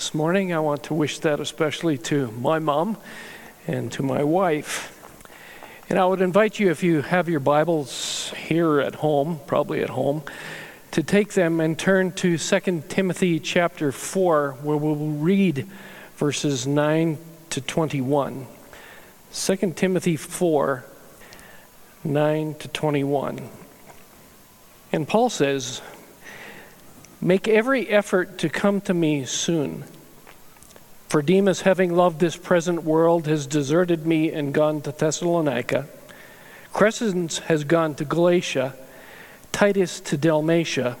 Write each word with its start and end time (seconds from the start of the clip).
This 0.00 0.14
morning, 0.14 0.50
I 0.54 0.60
want 0.60 0.84
to 0.84 0.94
wish 0.94 1.18
that 1.18 1.40
especially 1.40 1.98
to 1.98 2.30
my 2.30 2.58
mom 2.58 2.96
and 3.66 3.92
to 3.92 4.02
my 4.02 4.22
wife. 4.24 4.98
And 5.90 5.98
I 5.98 6.06
would 6.06 6.22
invite 6.22 6.58
you, 6.58 6.70
if 6.70 6.82
you 6.82 7.02
have 7.02 7.28
your 7.28 7.38
Bibles 7.38 8.32
here 8.34 8.80
at 8.80 8.94
home, 8.94 9.40
probably 9.46 9.82
at 9.82 9.90
home, 9.90 10.22
to 10.92 11.02
take 11.02 11.34
them 11.34 11.60
and 11.60 11.78
turn 11.78 12.12
to 12.12 12.38
2 12.38 12.84
Timothy 12.88 13.38
chapter 13.40 13.92
4, 13.92 14.52
where 14.62 14.78
we'll 14.78 14.96
read 14.96 15.66
verses 16.16 16.66
9 16.66 17.18
to 17.50 17.60
21. 17.60 18.46
2 19.34 19.56
Timothy 19.76 20.16
4, 20.16 20.82
9 22.04 22.54
to 22.54 22.68
21. 22.68 23.50
And 24.92 25.06
Paul 25.06 25.28
says, 25.28 25.82
Make 27.20 27.46
every 27.46 27.88
effort 27.88 28.38
to 28.38 28.48
come 28.48 28.80
to 28.82 28.94
me 28.94 29.24
soon. 29.26 29.84
For 31.08 31.22
Demas, 31.22 31.62
having 31.62 31.94
loved 31.94 32.20
this 32.20 32.36
present 32.36 32.84
world, 32.84 33.26
has 33.26 33.46
deserted 33.46 34.06
me 34.06 34.30
and 34.30 34.54
gone 34.54 34.80
to 34.82 34.92
Thessalonica. 34.92 35.86
Crescens 36.72 37.40
has 37.40 37.64
gone 37.64 37.94
to 37.96 38.04
Galatia, 38.04 38.74
Titus 39.52 40.00
to 40.00 40.16
Dalmatia. 40.16 40.96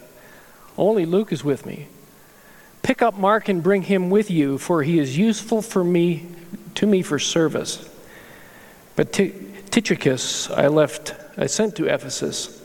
Only 0.76 1.06
Luke 1.06 1.32
is 1.32 1.44
with 1.44 1.64
me. 1.64 1.86
Pick 2.82 3.02
up 3.02 3.16
Mark 3.16 3.48
and 3.48 3.62
bring 3.62 3.82
him 3.82 4.10
with 4.10 4.30
you, 4.30 4.58
for 4.58 4.82
he 4.82 4.98
is 4.98 5.16
useful 5.16 5.62
for 5.62 5.84
me 5.84 6.26
to 6.74 6.86
me 6.86 7.02
for 7.02 7.18
service. 7.18 7.88
But 8.96 9.12
Tychicus 9.12 10.50
I 10.50 10.66
left, 10.66 11.14
I 11.36 11.46
sent 11.46 11.76
to 11.76 11.86
Ephesus. 11.86 12.59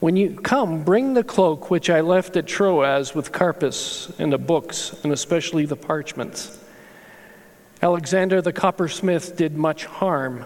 When 0.00 0.16
you 0.16 0.36
come, 0.36 0.84
bring 0.84 1.14
the 1.14 1.24
cloak 1.24 1.70
which 1.70 1.90
I 1.90 2.02
left 2.02 2.36
at 2.36 2.46
Troas 2.46 3.16
with 3.16 3.32
Carpus 3.32 4.12
and 4.20 4.32
the 4.32 4.38
books, 4.38 4.94
and 5.02 5.12
especially 5.12 5.66
the 5.66 5.76
parchments. 5.76 6.56
Alexander 7.82 8.40
the 8.40 8.52
coppersmith 8.52 9.36
did 9.36 9.56
much 9.56 9.86
harm. 9.86 10.44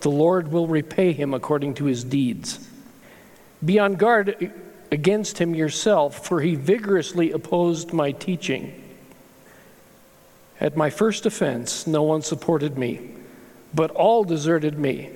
The 0.00 0.10
Lord 0.10 0.50
will 0.50 0.66
repay 0.66 1.12
him 1.12 1.32
according 1.32 1.74
to 1.74 1.84
his 1.84 2.02
deeds. 2.02 2.68
Be 3.64 3.78
on 3.78 3.94
guard 3.94 4.52
against 4.90 5.38
him 5.38 5.54
yourself, 5.54 6.26
for 6.26 6.40
he 6.40 6.56
vigorously 6.56 7.30
opposed 7.30 7.92
my 7.92 8.10
teaching. 8.10 8.80
At 10.60 10.76
my 10.76 10.90
first 10.90 11.24
offense, 11.24 11.86
no 11.86 12.02
one 12.02 12.22
supported 12.22 12.76
me, 12.76 13.10
but 13.72 13.92
all 13.92 14.24
deserted 14.24 14.76
me. 14.76 15.10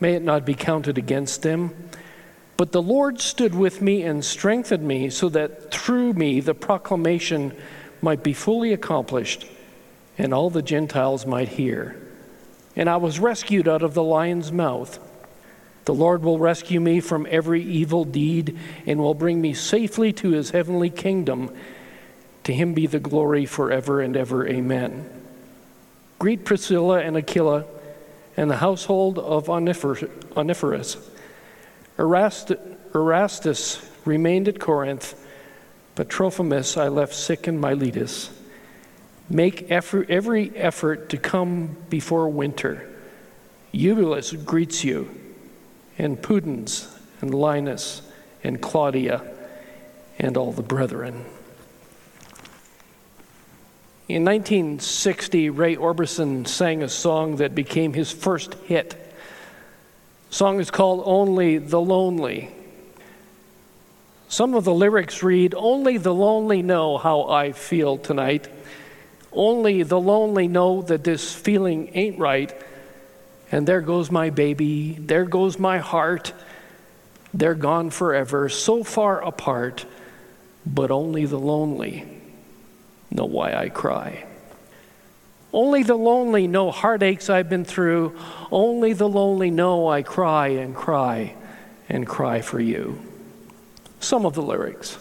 May 0.00 0.14
it 0.14 0.22
not 0.22 0.46
be 0.46 0.54
counted 0.54 0.96
against 0.96 1.42
them. 1.42 1.87
But 2.58 2.72
the 2.72 2.82
Lord 2.82 3.20
stood 3.20 3.54
with 3.54 3.80
me 3.80 4.02
and 4.02 4.24
strengthened 4.24 4.82
me 4.82 5.10
so 5.10 5.28
that 5.28 5.70
through 5.70 6.14
me 6.14 6.40
the 6.40 6.54
proclamation 6.54 7.56
might 8.02 8.24
be 8.24 8.32
fully 8.32 8.72
accomplished 8.72 9.46
and 10.18 10.34
all 10.34 10.50
the 10.50 10.60
Gentiles 10.60 11.24
might 11.24 11.50
hear. 11.50 11.96
And 12.74 12.90
I 12.90 12.96
was 12.96 13.20
rescued 13.20 13.68
out 13.68 13.82
of 13.82 13.94
the 13.94 14.02
lion's 14.02 14.50
mouth. 14.50 14.98
The 15.84 15.94
Lord 15.94 16.24
will 16.24 16.40
rescue 16.40 16.80
me 16.80 16.98
from 16.98 17.28
every 17.30 17.62
evil 17.62 18.04
deed 18.04 18.58
and 18.86 18.98
will 18.98 19.14
bring 19.14 19.40
me 19.40 19.54
safely 19.54 20.12
to 20.14 20.30
his 20.30 20.50
heavenly 20.50 20.90
kingdom. 20.90 21.54
To 22.42 22.52
him 22.52 22.74
be 22.74 22.88
the 22.88 22.98
glory 22.98 23.46
forever 23.46 24.00
and 24.00 24.16
ever. 24.16 24.48
Amen. 24.48 25.08
Greet 26.18 26.44
Priscilla 26.44 26.98
and 27.02 27.16
Aquila 27.16 27.66
and 28.36 28.50
the 28.50 28.56
household 28.56 29.20
of 29.20 29.48
Onesiphorus. 29.48 30.96
Erastus 31.98 33.90
remained 34.04 34.48
at 34.48 34.60
Corinth, 34.60 35.14
but 35.94 36.08
Trophimus 36.08 36.76
I 36.76 36.88
left 36.88 37.14
sick 37.14 37.48
in 37.48 37.58
Miletus. 37.60 38.30
Make 39.28 39.70
effort, 39.70 40.08
every 40.08 40.56
effort 40.56 41.08
to 41.10 41.16
come 41.16 41.76
before 41.90 42.28
winter. 42.28 42.88
Eubulus 43.72 44.32
greets 44.32 44.84
you, 44.84 45.10
and 45.98 46.22
Pudens, 46.22 46.88
and 47.20 47.34
Linus, 47.34 48.02
and 48.44 48.62
Claudia, 48.62 49.22
and 50.18 50.36
all 50.36 50.52
the 50.52 50.62
brethren. 50.62 51.24
In 54.08 54.24
1960, 54.24 55.50
Roy 55.50 55.76
Orbison 55.76 56.46
sang 56.46 56.82
a 56.82 56.88
song 56.88 57.36
that 57.36 57.54
became 57.54 57.92
his 57.92 58.10
first 58.10 58.54
hit 58.54 59.07
song 60.30 60.60
is 60.60 60.70
called 60.70 61.02
Only 61.04 61.58
the 61.58 61.80
Lonely. 61.80 62.50
Some 64.28 64.54
of 64.54 64.64
the 64.64 64.74
lyrics 64.74 65.22
read 65.22 65.54
Only 65.56 65.96
the 65.96 66.14
lonely 66.14 66.62
know 66.62 66.98
how 66.98 67.28
I 67.28 67.52
feel 67.52 67.96
tonight. 67.96 68.48
Only 69.32 69.82
the 69.82 70.00
lonely 70.00 70.48
know 70.48 70.82
that 70.82 71.04
this 71.04 71.34
feeling 71.34 71.90
ain't 71.94 72.18
right. 72.18 72.54
And 73.50 73.66
there 73.66 73.80
goes 73.80 74.10
my 74.10 74.30
baby, 74.30 74.92
there 74.92 75.24
goes 75.24 75.58
my 75.58 75.78
heart. 75.78 76.32
They're 77.32 77.54
gone 77.54 77.90
forever, 77.90 78.48
so 78.48 78.84
far 78.84 79.22
apart, 79.22 79.86
but 80.66 80.90
only 80.90 81.24
the 81.24 81.38
lonely 81.38 82.06
know 83.10 83.26
why 83.26 83.54
I 83.54 83.68
cry. 83.68 84.27
Only 85.52 85.82
the 85.82 85.96
lonely 85.96 86.46
know 86.46 86.70
heartaches 86.70 87.30
I've 87.30 87.48
been 87.48 87.64
through. 87.64 88.18
Only 88.50 88.92
the 88.92 89.08
lonely 89.08 89.50
know 89.50 89.88
I 89.88 90.02
cry 90.02 90.48
and 90.48 90.74
cry 90.74 91.34
and 91.88 92.06
cry 92.06 92.42
for 92.42 92.60
you. 92.60 93.00
Some 94.00 94.26
of 94.26 94.34
the 94.34 94.42
lyrics. 94.42 94.98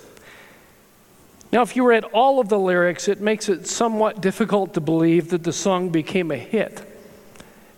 Now, 1.52 1.62
if 1.62 1.76
you 1.76 1.88
read 1.88 2.04
all 2.06 2.40
of 2.40 2.50
the 2.50 2.60
lyrics, 2.60 3.08
it 3.08 3.22
makes 3.22 3.48
it 3.50 3.68
somewhat 3.68 4.22
difficult 4.22 4.74
to 4.74 4.82
believe 4.82 5.30
that 5.30 5.44
the 5.44 5.54
song 5.54 5.90
became 5.90 6.32
a 6.32 6.38
hit 6.38 6.84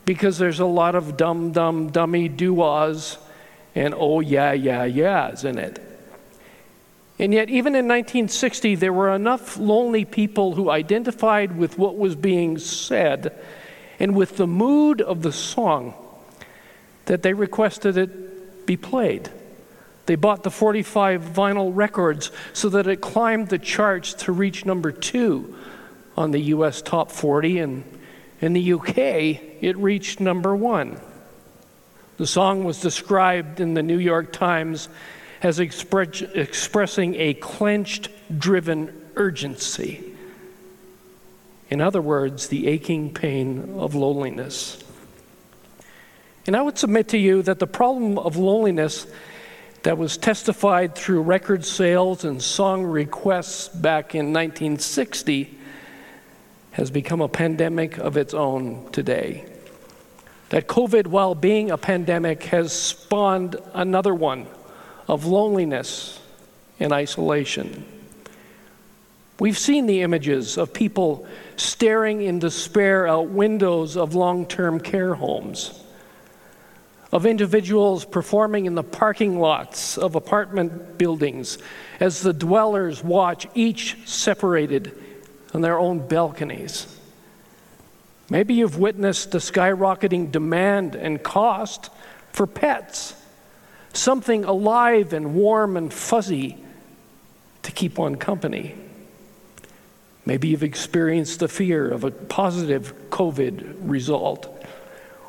because 0.06 0.40
there's 0.40 0.60
a 0.60 0.66
lot 0.66 0.96
of 0.96 1.18
dum 1.18 1.52
dum 1.52 1.90
dummy 1.92 2.28
doo 2.28 2.64
and 3.76 3.94
oh 3.96 4.20
yeah, 4.22 4.54
yeah, 4.54 4.86
yeahs 4.86 5.44
in 5.44 5.60
it. 5.60 5.89
And 7.20 7.34
yet, 7.34 7.50
even 7.50 7.76
in 7.76 7.86
1960, 7.86 8.76
there 8.76 8.94
were 8.94 9.14
enough 9.14 9.58
lonely 9.58 10.06
people 10.06 10.56
who 10.56 10.70
identified 10.70 11.58
with 11.58 11.78
what 11.78 11.98
was 11.98 12.16
being 12.16 12.58
said 12.58 13.38
and 14.00 14.16
with 14.16 14.38
the 14.38 14.48
mood 14.48 15.02
of 15.02 15.22
the 15.22 15.34
song 15.34 15.94
that 17.06 17.22
they 17.22 17.34
requested 17.34 17.98
it 17.98 18.66
be 18.66 18.78
played. 18.78 19.30
They 20.06 20.16
bought 20.16 20.44
the 20.44 20.52
45 20.52 21.22
vinyl 21.22 21.72
records 21.76 22.32
so 22.54 22.70
that 22.70 22.88
it 22.88 23.02
climbed 23.02 23.50
the 23.50 23.60
charts 23.60 24.14
to 24.14 24.32
reach 24.32 24.66
number 24.66 24.92
two 24.92 25.56
on 26.16 26.32
the 26.32 26.40
US 26.40 26.82
top 26.82 27.12
40, 27.12 27.60
and 27.60 27.84
in 28.40 28.54
the 28.54 28.74
UK, 28.74 28.98
it 28.98 29.78
reached 29.78 30.20
number 30.20 30.56
one. 30.56 31.00
The 32.18 32.28
song 32.28 32.64
was 32.64 32.82
described 32.82 33.60
in 33.60 33.74
the 33.74 33.84
New 33.84 33.98
York 33.98 34.32
Times 34.32 34.90
as 35.42 35.60
expre- 35.60 36.36
expressing 36.36 37.16
a 37.16 37.34
clenched, 37.34 38.10
driven 38.38 39.10
urgency. 39.16 40.04
In 41.70 41.82
other 41.82 42.02
words, 42.02 42.48
the 42.48 42.68
aching 42.68 43.14
pain 43.14 43.76
of 43.78 43.96
loneliness. 43.96 44.82
And 46.48 46.56
I 46.56 46.62
would 46.62 46.78
submit 46.78 47.10
to 47.10 47.18
you 47.18 47.42
that 47.44 47.60
the 47.60 47.68
problem 47.68 48.18
of 48.18 48.38
loneliness 48.38 49.06
that 49.84 49.98
was 49.98 50.18
testified 50.18 50.96
through 50.96 51.22
record 51.22 51.64
sales 51.64 52.26
and 52.26 52.42
song 52.42 52.84
requests 52.84 53.70
back 53.70 54.16
in 54.16 54.34
1960 54.34 55.58
has 56.72 56.92
become 56.92 57.22
a 57.22 57.28
pandemic 57.28 57.98
of 57.98 58.18
its 58.18 58.34
own 58.34 58.92
today. 58.92 59.46
That 60.50 60.68
COVID, 60.68 61.08
while 61.08 61.36
being 61.36 61.72
a 61.72 61.78
pandemic, 61.78 62.44
has 62.46 62.74
spawned 62.74 63.56
another 63.74 64.14
one 64.14 64.48
of 65.10 65.26
loneliness 65.26 66.20
and 66.80 66.94
isolation. 66.94 67.84
We've 69.40 69.58
seen 69.58 69.88
the 69.88 70.02
images 70.02 70.58
of 70.58 70.72
people 70.72 71.26
staring 71.58 72.22
in 72.22 72.38
despair 72.38 73.08
out 73.08 73.30
windows 73.30 73.98
of 73.98 74.14
long 74.14 74.46
term 74.46 74.80
care 74.80 75.16
homes, 75.16 75.84
of 77.12 77.26
individuals 77.26 78.06
performing 78.06 78.68
in 78.68 78.76
the 78.76 78.84
parking 78.84 79.40
lots 79.40 79.98
of 79.98 80.14
apartment 80.14 81.00
buildings 81.00 81.58
as 82.00 82.22
the 82.22 82.34
dwellers 82.34 83.04
watch 83.04 83.48
each 83.56 83.98
separated 84.06 84.96
on 85.56 85.62
their 85.62 85.80
own 85.80 86.08
balconies. 86.08 86.96
Maybe 88.30 88.54
you've 88.54 88.78
witnessed 88.78 89.32
the 89.32 89.40
skyrocketing 89.40 90.32
demand 90.32 90.94
and 90.94 91.24
cost 91.24 91.90
for 92.32 92.46
pets, 92.46 93.16
something 93.94 94.46
alive 94.46 95.14
and 95.14 95.34
warm 95.34 95.78
and 95.78 95.94
fuzzy 95.94 96.58
to 97.64 97.72
keep 97.72 97.98
one 97.98 98.16
company. 98.16 98.76
Maybe 100.26 100.50
you've 100.50 100.64
experienced 100.64 101.40
the 101.40 101.48
fear 101.48 101.90
of 101.90 102.04
a 102.04 102.12
positive 102.12 102.94
COVID 103.10 103.78
result, 103.82 104.64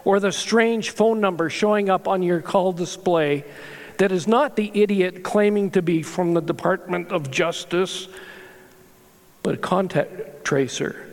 or 0.05 0.21
the 0.21 0.33
strange 0.33 0.91
phone 0.91 1.21
number 1.21 1.49
showing 1.49 1.89
up 1.89 2.07
on 2.07 2.23
your 2.23 2.41
call 2.41 2.73
display 2.73 3.45
that 3.99 4.13
is 4.13 4.27
not 4.27 4.57
the 4.57 4.71
idiot 4.75 5.23
claiming 5.23 5.71
to 5.73 5.83
be 5.83 6.03
from 6.03 6.35
the 6.35 6.41
Department 6.41 7.13
of 7.13 7.31
Justice, 7.31 8.09
but 9.43 9.55
a 9.55 9.59
contact 9.59 10.45
tracer 10.45 11.07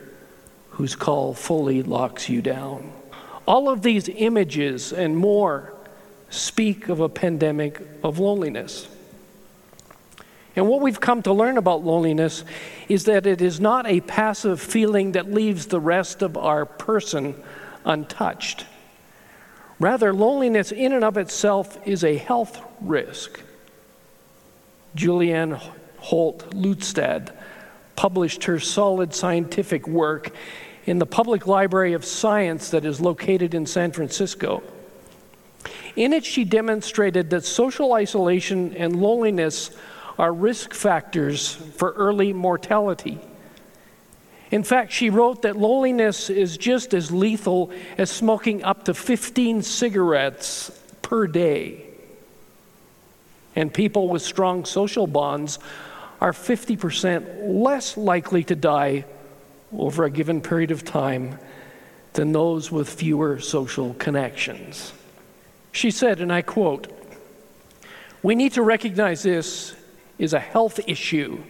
whose 0.71 0.95
call 0.95 1.33
fully 1.33 1.83
locks 1.83 2.29
you 2.29 2.41
down. 2.41 2.91
All 3.45 3.69
of 3.69 3.81
these 3.81 4.09
images 4.09 4.93
and 4.93 5.17
more 5.17 5.73
speak 6.29 6.89
of 6.89 6.99
a 6.99 7.09
pandemic 7.09 7.81
of 8.03 8.19
loneliness. 8.19 8.87
And 10.55 10.67
what 10.67 10.81
we've 10.81 10.99
come 10.99 11.21
to 11.23 11.33
learn 11.33 11.57
about 11.57 11.85
loneliness 11.85 12.43
is 12.89 13.05
that 13.05 13.27
it 13.27 13.41
is 13.41 13.59
not 13.59 13.85
a 13.85 14.01
passive 14.01 14.59
feeling 14.59 15.11
that 15.11 15.31
leaves 15.31 15.67
the 15.67 15.79
rest 15.79 16.23
of 16.23 16.35
our 16.35 16.65
person 16.65 17.35
untouched. 17.85 18.65
Rather, 19.79 20.11
loneliness 20.11 20.71
in 20.71 20.93
and 20.93 21.03
of 21.03 21.17
itself 21.17 21.77
is 21.85 22.03
a 22.03 22.17
health 22.17 22.59
risk. 22.81 23.39
Julianne 24.95 25.61
Holt 25.99 26.49
Lunstad 26.55 27.31
published 27.95 28.45
her 28.45 28.59
solid 28.59 29.13
scientific 29.13 29.87
work 29.87 30.31
in 30.85 30.97
the 30.97 31.05
Public 31.05 31.45
Library 31.45 31.93
of 31.93 32.03
Science 32.03 32.71
that 32.71 32.85
is 32.85 32.99
located 32.99 33.53
in 33.53 33.67
San 33.67 33.91
Francisco. 33.91 34.63
In 35.97 36.13
it, 36.13 36.23
she 36.23 36.45
demonstrated 36.45 37.31
that 37.31 37.43
social 37.43 37.93
isolation 37.93 38.75
and 38.75 39.01
loneliness 39.01 39.71
are 40.19 40.31
risk 40.31 40.73
factors 40.73 41.55
for 41.55 41.91
early 41.93 42.33
mortality. 42.33 43.19
In 44.51 44.63
fact, 44.63 44.91
she 44.93 45.09
wrote 45.09 45.41
that 45.41 45.57
loneliness 45.57 46.29
is 46.29 46.55
just 46.55 46.93
as 46.93 47.11
lethal 47.11 47.71
as 47.97 48.11
smoking 48.11 48.63
up 48.63 48.85
to 48.85 48.93
15 48.93 49.63
cigarettes 49.63 50.71
per 51.01 51.25
day. 51.25 51.83
And 53.55 53.73
people 53.73 54.07
with 54.07 54.21
strong 54.21 54.65
social 54.65 55.07
bonds 55.07 55.57
are 56.21 56.31
50% 56.31 57.61
less 57.63 57.97
likely 57.97 58.43
to 58.45 58.55
die 58.55 59.05
over 59.73 60.03
a 60.03 60.11
given 60.11 60.41
period 60.41 60.69
of 60.69 60.85
time 60.85 61.39
than 62.13 62.33
those 62.33 62.71
with 62.71 62.87
fewer 62.87 63.39
social 63.39 63.95
connections. 63.95 64.93
She 65.77 65.91
said, 65.91 66.21
and 66.21 66.33
I 66.33 66.41
quote, 66.41 66.87
We 68.23 68.33
need 68.33 68.53
to 68.53 68.63
recognize 68.63 69.21
this 69.21 69.75
is 70.17 70.33
a 70.33 70.39
health 70.39 70.79
issue. 70.87 71.43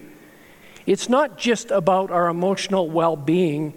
It's 0.85 1.07
not 1.07 1.37
just 1.37 1.71
about 1.71 2.11
our 2.11 2.27
emotional 2.27 2.89
well 2.89 3.15
being, 3.15 3.73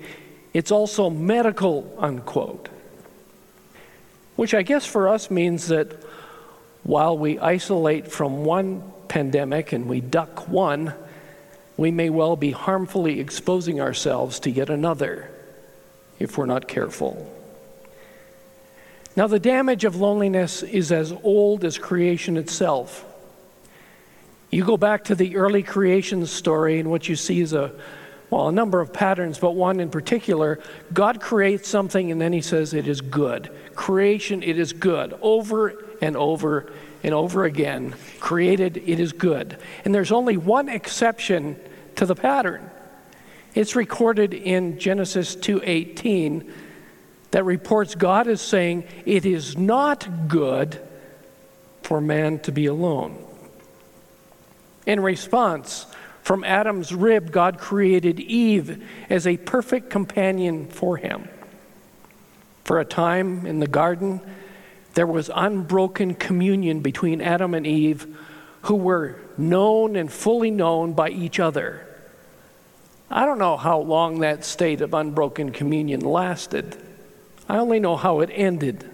it's 0.53 0.73
also 0.73 1.09
medical, 1.09 1.95
unquote. 1.97 2.69
Which 4.35 4.53
I 4.53 4.63
guess 4.63 4.85
for 4.85 5.09
us 5.09 5.31
means 5.31 5.69
that 5.69 5.93
while 6.83 7.17
we 7.17 7.39
isolate 7.39 8.11
from 8.11 8.45
one 8.45 8.83
pandemic 9.07 9.71
and 9.71 9.87
we 9.87 10.01
duck 10.01 10.49
one, 10.49 10.95
we 11.77 11.93
may 11.93 12.11
well 12.11 12.35
be 12.35 12.51
harmfully 12.51 13.21
exposing 13.21 13.81
ourselves 13.81 14.41
to 14.41 14.51
yet 14.51 14.69
another 14.69 15.31
if 16.19 16.37
we're 16.37 16.47
not 16.47 16.67
careful. 16.67 17.40
Now, 19.17 19.27
the 19.27 19.41
damage 19.41 19.85
of 19.85 19.97
loneliness 19.97 20.63
is 20.63 20.93
as 20.93 21.13
old 21.23 21.65
as 21.65 21.79
creation 21.79 22.37
itself. 22.37 23.05
You 24.51 24.65
go 24.65 24.77
back 24.77 25.05
to 25.05 25.15
the 25.15 25.37
early 25.37 25.63
creation 25.63 26.25
story, 26.27 26.79
and 26.81 26.91
what 26.91 27.09
you 27.09 27.17
see 27.17 27.41
is 27.41 27.53
a 27.53 27.73
well, 28.31 28.47
a 28.49 28.53
number 28.53 28.81
of 28.81 28.93
patterns, 28.93 29.39
but 29.39 29.57
one 29.57 29.81
in 29.81 29.91
particular. 29.91 30.61
God 30.93 31.21
creates 31.21 31.69
something 31.69 32.13
and 32.13 32.21
then 32.21 32.33
he 32.33 32.41
says 32.41 32.73
it 32.73 32.87
is 32.87 33.01
good. 33.01 33.51
Creation, 33.75 34.43
it 34.45 34.57
is 34.57 34.73
good. 34.73 35.19
Over 35.21 35.85
and 36.01 36.17
over 36.17 36.73
and 37.03 37.13
over 37.13 37.45
again. 37.45 37.95
Created, 38.21 38.77
it 38.77 39.01
is 39.01 39.13
good. 39.13 39.59
And 39.85 39.93
there's 39.93 40.13
only 40.13 40.37
one 40.37 40.69
exception 40.69 41.59
to 41.97 42.07
the 42.07 42.15
pattern. 42.15 42.71
It's 43.55 43.75
recorded 43.75 44.33
in 44.33 44.79
Genesis 44.79 45.35
2:18 45.35 46.53
that 47.31 47.45
reports 47.45 47.95
God 47.95 48.27
is 48.27 48.41
saying 48.41 48.85
it 49.07 49.25
is 49.25 49.57
not 49.57 50.29
good 50.29 50.81
for 51.83 52.01
man 52.01 52.39
to 52.41 52.53
be 52.53 52.67
alone. 52.67 53.25
In 54.87 55.01
response, 55.01 55.87
from 56.23 56.45
Adam's 56.45 56.95
rib, 56.95 57.33
God 57.33 57.59
created 57.59 58.21
Eve 58.21 58.85
as 59.09 59.27
a 59.27 59.37
perfect 59.37 59.91
companion 59.91 60.69
for 60.69 60.97
him. 60.97 61.29
For 62.65 62.79
a 62.79 62.85
time 62.85 63.47
in 63.47 63.59
the 63.59 63.67
garden, 63.67 64.21
there 64.95 65.07
was 65.07 65.31
unbroken 65.35 66.15
communion 66.15 66.81
between 66.81 67.21
Adam 67.21 67.55
and 67.55 67.67
Eve, 67.67 68.17
who 68.63 68.77
were 68.77 69.19
known 69.39 69.97
and 69.97 70.13
fully 70.13 70.51
known 70.51 70.93
by 70.93 71.11
each 71.11 71.41
other. 71.41 71.87
I 73.11 73.25
don't 73.25 73.39
know 73.39 73.57
how 73.57 73.81
long 73.81 74.21
that 74.21 74.45
state 74.45 74.81
of 74.83 74.95
unbroken 74.95 75.51
communion 75.51 76.01
lasted. 76.01 76.77
I 77.51 77.59
only 77.59 77.81
know 77.81 77.97
how 77.97 78.21
it 78.21 78.31
ended. 78.33 78.89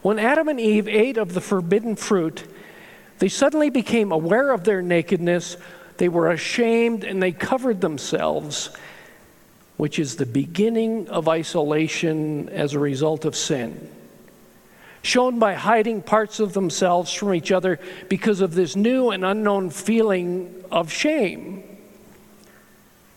When 0.00 0.20
Adam 0.20 0.46
and 0.46 0.60
Eve 0.60 0.86
ate 0.86 1.16
of 1.16 1.34
the 1.34 1.40
forbidden 1.40 1.96
fruit, 1.96 2.44
they 3.18 3.28
suddenly 3.28 3.68
became 3.68 4.12
aware 4.12 4.52
of 4.52 4.62
their 4.62 4.80
nakedness. 4.80 5.56
They 5.96 6.08
were 6.08 6.30
ashamed 6.30 7.02
and 7.02 7.20
they 7.20 7.32
covered 7.32 7.80
themselves, 7.80 8.70
which 9.76 9.98
is 9.98 10.14
the 10.14 10.24
beginning 10.24 11.08
of 11.08 11.28
isolation 11.28 12.48
as 12.50 12.74
a 12.74 12.78
result 12.78 13.24
of 13.24 13.34
sin. 13.34 13.90
Shown 15.02 15.40
by 15.40 15.54
hiding 15.54 16.02
parts 16.02 16.38
of 16.38 16.52
themselves 16.52 17.12
from 17.12 17.34
each 17.34 17.50
other 17.50 17.80
because 18.08 18.40
of 18.40 18.54
this 18.54 18.76
new 18.76 19.10
and 19.10 19.24
unknown 19.24 19.70
feeling 19.70 20.64
of 20.70 20.92
shame. 20.92 21.64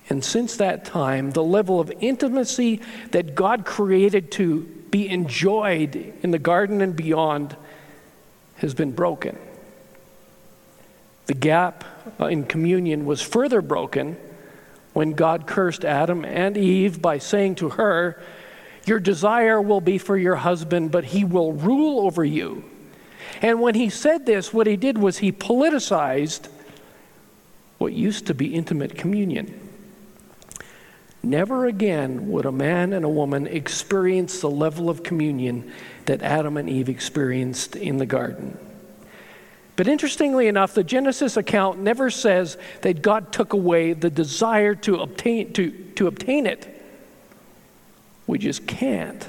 And 0.10 0.24
since 0.24 0.58
that 0.58 0.86
time, 0.86 1.32
the 1.32 1.44
level 1.44 1.80
of 1.80 1.92
intimacy 2.00 2.82
that 3.12 3.34
God 3.34 3.66
created 3.66 4.32
to 4.34 4.62
be 4.92 5.10
enjoyed 5.10 6.14
in 6.22 6.32
the 6.32 6.40
garden 6.40 6.82
and 6.82 6.96
beyond 6.96 7.56
has 8.58 8.74
been 8.74 8.92
broken. 8.92 9.38
The 11.26 11.34
gap 11.34 11.84
uh, 12.20 12.28
in 12.28 12.46
communion 12.46 13.06
was 13.06 13.22
further 13.22 13.62
broken 13.62 14.16
when 14.94 15.14
God 15.14 15.48
cursed 15.48 15.84
Adam 15.84 16.24
and 16.24 16.56
Eve 16.56 17.02
by 17.02 17.18
saying 17.18 17.56
to 17.56 17.70
her, 17.70 18.22
Your 18.86 19.00
desire 19.00 19.60
will 19.60 19.82
be 19.82 19.98
for 19.98 20.16
your 20.16 20.36
husband, 20.36 20.92
but 20.92 21.04
he 21.04 21.24
will 21.24 21.52
rule 21.52 22.06
over 22.06 22.24
you. 22.24 22.64
And 23.42 23.60
when 23.60 23.76
he 23.76 23.90
said 23.90 24.26
this, 24.26 24.54
what 24.54 24.68
he 24.68 24.78
did 24.78 24.98
was 24.98 25.18
he 25.18 25.32
politicized 25.32 26.48
what 27.80 27.92
used 27.92 28.28
to 28.28 28.34
be 28.34 28.54
intimate 28.54 28.96
communion. 28.96 29.65
Never 31.26 31.66
again 31.66 32.30
would 32.30 32.46
a 32.46 32.52
man 32.52 32.94
and 32.94 33.04
a 33.04 33.10
woman 33.10 33.48
experience 33.48 34.42
the 34.42 34.50
level 34.50 34.92
of 34.92 35.02
communion 35.02 35.72
that 36.06 36.22
Adam 36.22 36.56
and 36.56 36.70
Eve 36.70 36.88
experienced 36.88 37.76
in 37.76 37.98
the 37.98 38.06
garden. 38.06 38.56
But 39.76 39.88
interestingly 39.88 40.46
enough, 40.46 40.76
the 40.76 40.84
Genesis 40.84 41.36
account 41.36 41.80
never 41.80 42.12
says 42.12 42.60
that 42.82 43.02
God 43.02 43.34
took 43.34 43.54
away 43.54 43.94
the 43.94 44.12
desire 44.12 44.76
to 44.76 44.98
obtain, 44.98 45.52
to, 45.54 45.72
to 45.96 46.06
obtain 46.06 46.46
it. 46.46 46.70
We 48.28 48.38
just 48.38 48.68
can't. 48.68 49.28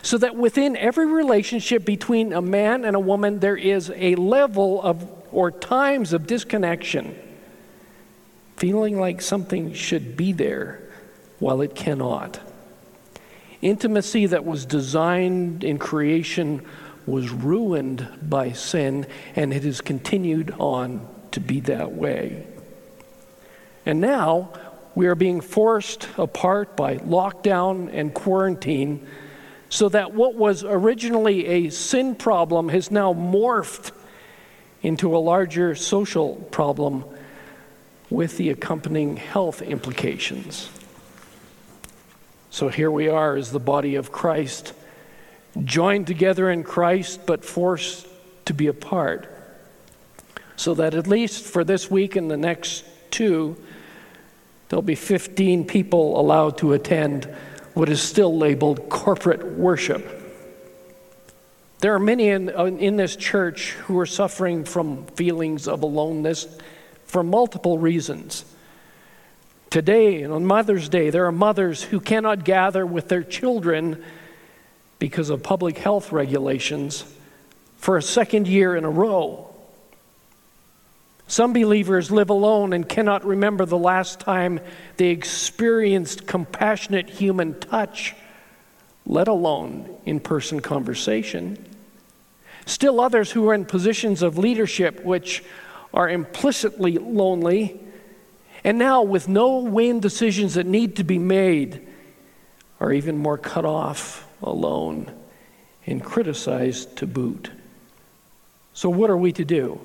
So 0.00 0.16
that 0.16 0.36
within 0.36 0.74
every 0.74 1.06
relationship 1.06 1.84
between 1.84 2.32
a 2.32 2.40
man 2.40 2.82
and 2.86 2.96
a 2.96 3.00
woman, 3.00 3.40
there 3.40 3.56
is 3.56 3.92
a 3.94 4.14
level 4.14 4.80
of, 4.80 5.06
or 5.30 5.50
times 5.50 6.14
of 6.14 6.26
disconnection, 6.26 7.14
feeling 8.56 8.98
like 8.98 9.20
something 9.20 9.74
should 9.74 10.16
be 10.16 10.32
there 10.32 10.80
while 11.44 11.60
it 11.60 11.74
cannot. 11.74 12.40
Intimacy 13.60 14.24
that 14.24 14.46
was 14.46 14.64
designed 14.64 15.62
in 15.62 15.78
creation 15.78 16.64
was 17.04 17.28
ruined 17.28 18.08
by 18.22 18.52
sin, 18.52 19.06
and 19.36 19.52
it 19.52 19.62
has 19.62 19.82
continued 19.82 20.54
on 20.58 21.06
to 21.32 21.40
be 21.40 21.60
that 21.60 21.92
way. 21.92 22.46
And 23.84 24.00
now 24.00 24.54
we 24.94 25.06
are 25.06 25.14
being 25.14 25.42
forced 25.42 26.08
apart 26.16 26.78
by 26.78 26.96
lockdown 26.96 27.90
and 27.92 28.14
quarantine, 28.14 29.06
so 29.68 29.90
that 29.90 30.14
what 30.14 30.36
was 30.36 30.64
originally 30.64 31.44
a 31.44 31.68
sin 31.68 32.14
problem 32.14 32.70
has 32.70 32.90
now 32.90 33.12
morphed 33.12 33.92
into 34.80 35.14
a 35.14 35.18
larger 35.18 35.74
social 35.74 36.36
problem 36.50 37.04
with 38.08 38.38
the 38.38 38.48
accompanying 38.48 39.18
health 39.18 39.60
implications. 39.60 40.70
So 42.54 42.68
here 42.68 42.88
we 42.88 43.08
are 43.08 43.34
as 43.34 43.50
the 43.50 43.58
body 43.58 43.96
of 43.96 44.12
Christ, 44.12 44.74
joined 45.64 46.06
together 46.06 46.48
in 46.48 46.62
Christ, 46.62 47.26
but 47.26 47.44
forced 47.44 48.06
to 48.44 48.54
be 48.54 48.68
apart. 48.68 49.28
So 50.54 50.72
that 50.74 50.94
at 50.94 51.08
least 51.08 51.42
for 51.44 51.64
this 51.64 51.90
week 51.90 52.14
and 52.14 52.30
the 52.30 52.36
next 52.36 52.84
two, 53.10 53.56
there'll 54.68 54.82
be 54.82 54.94
15 54.94 55.64
people 55.64 56.20
allowed 56.20 56.58
to 56.58 56.74
attend 56.74 57.24
what 57.72 57.88
is 57.88 58.00
still 58.00 58.38
labeled 58.38 58.88
corporate 58.88 59.44
worship. 59.44 60.06
There 61.80 61.92
are 61.92 61.98
many 61.98 62.28
in, 62.28 62.50
in 62.50 62.96
this 62.96 63.16
church 63.16 63.72
who 63.72 63.98
are 63.98 64.06
suffering 64.06 64.64
from 64.64 65.06
feelings 65.06 65.66
of 65.66 65.82
aloneness 65.82 66.46
for 67.04 67.24
multiple 67.24 67.78
reasons. 67.78 68.44
Today, 69.74 70.22
and 70.22 70.32
on 70.32 70.46
Mother's 70.46 70.88
Day, 70.88 71.10
there 71.10 71.26
are 71.26 71.32
mothers 71.32 71.82
who 71.82 71.98
cannot 71.98 72.44
gather 72.44 72.86
with 72.86 73.08
their 73.08 73.24
children 73.24 74.04
because 75.00 75.30
of 75.30 75.42
public 75.42 75.78
health 75.78 76.12
regulations 76.12 77.04
for 77.78 77.96
a 77.96 78.00
second 78.00 78.46
year 78.46 78.76
in 78.76 78.84
a 78.84 78.88
row. 78.88 79.52
Some 81.26 81.52
believers 81.52 82.12
live 82.12 82.30
alone 82.30 82.72
and 82.72 82.88
cannot 82.88 83.26
remember 83.26 83.64
the 83.66 83.76
last 83.76 84.20
time 84.20 84.60
they 84.96 85.08
experienced 85.08 86.24
compassionate 86.24 87.10
human 87.10 87.58
touch, 87.58 88.14
let 89.04 89.26
alone 89.26 89.92
in 90.06 90.20
person 90.20 90.60
conversation. 90.60 91.58
Still, 92.64 93.00
others 93.00 93.32
who 93.32 93.48
are 93.48 93.54
in 93.54 93.64
positions 93.64 94.22
of 94.22 94.38
leadership, 94.38 95.04
which 95.04 95.42
are 95.92 96.08
implicitly 96.08 96.96
lonely, 96.96 97.80
and 98.64 98.78
now 98.78 99.02
with 99.02 99.28
no 99.28 99.58
weighing 99.58 100.00
decisions 100.00 100.54
that 100.54 100.66
need 100.66 100.96
to 100.96 101.04
be 101.04 101.18
made, 101.18 101.86
are 102.80 102.92
even 102.92 103.18
more 103.18 103.38
cut 103.38 103.66
off, 103.66 104.26
alone, 104.42 105.12
and 105.86 106.02
criticized 106.02 106.96
to 106.96 107.06
boot. 107.06 107.50
So, 108.72 108.88
what 108.88 109.10
are 109.10 109.16
we 109.16 109.32
to 109.32 109.44
do? 109.44 109.78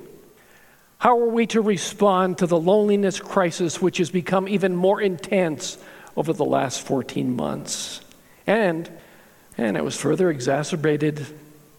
How 0.98 1.18
are 1.18 1.28
we 1.28 1.46
to 1.48 1.60
respond 1.60 2.38
to 2.38 2.46
the 2.46 2.58
loneliness 2.58 3.20
crisis, 3.20 3.80
which 3.80 3.98
has 3.98 4.10
become 4.10 4.48
even 4.48 4.74
more 4.74 5.00
intense 5.00 5.78
over 6.16 6.32
the 6.32 6.44
last 6.44 6.82
14 6.82 7.36
months? 7.36 8.00
And, 8.46 8.90
and 9.56 9.76
it 9.76 9.84
was 9.84 9.96
further 9.96 10.30
exacerbated 10.30 11.24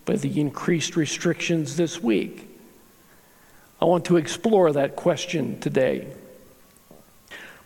by 0.05 0.15
the 0.15 0.39
increased 0.39 0.95
restrictions 0.95 1.77
this 1.77 2.01
week. 2.01 2.47
I 3.81 3.85
want 3.85 4.05
to 4.05 4.17
explore 4.17 4.71
that 4.73 4.95
question 4.95 5.59
today. 5.59 6.07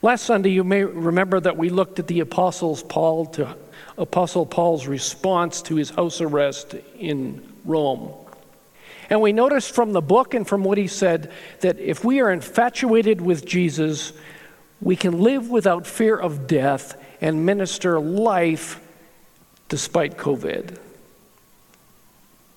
Last 0.06 0.26
Sunday, 0.26 0.52
you 0.52 0.64
may 0.64 0.84
remember 0.84 1.40
that 1.40 1.58
we 1.58 1.70
looked 1.72 1.98
at 1.98 2.06
the 2.06 2.20
Apostles 2.20 2.84
Paul 2.84 3.26
to, 3.26 3.58
Apostle 3.98 4.46
Paul's 4.46 4.86
response 4.86 5.64
to 5.64 5.78
his 5.78 5.90
house 5.90 6.22
arrest 6.22 6.76
in 7.00 7.42
Rome. 7.66 8.14
And 9.10 9.20
we 9.20 9.34
noticed 9.34 9.74
from 9.74 9.94
the 9.94 10.02
book 10.02 10.36
and 10.36 10.48
from 10.48 10.64
what 10.64 10.78
he 10.78 10.86
said 10.86 11.32
that 11.62 11.80
if 11.80 12.06
we 12.06 12.22
are 12.22 12.30
infatuated 12.30 13.20
with 13.20 13.48
Jesus, 13.48 14.14
we 14.80 14.96
can 14.96 15.22
live 15.22 15.50
without 15.50 15.88
fear 15.88 16.16
of 16.16 16.46
death 16.46 17.04
and 17.20 17.44
minister 17.44 18.00
life 18.00 18.80
despite 19.70 20.18
COVID. 20.18 20.78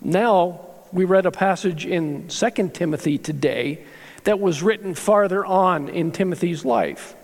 Now, 0.02 0.66
we 0.92 1.06
read 1.06 1.24
a 1.24 1.30
passage 1.30 1.86
in 1.86 2.28
2 2.28 2.68
Timothy 2.74 3.16
today 3.16 3.86
that 4.24 4.38
was 4.38 4.62
written 4.62 4.94
farther 4.94 5.46
on 5.46 5.88
in 5.88 6.12
Timothy's 6.12 6.66
life. 6.66 7.14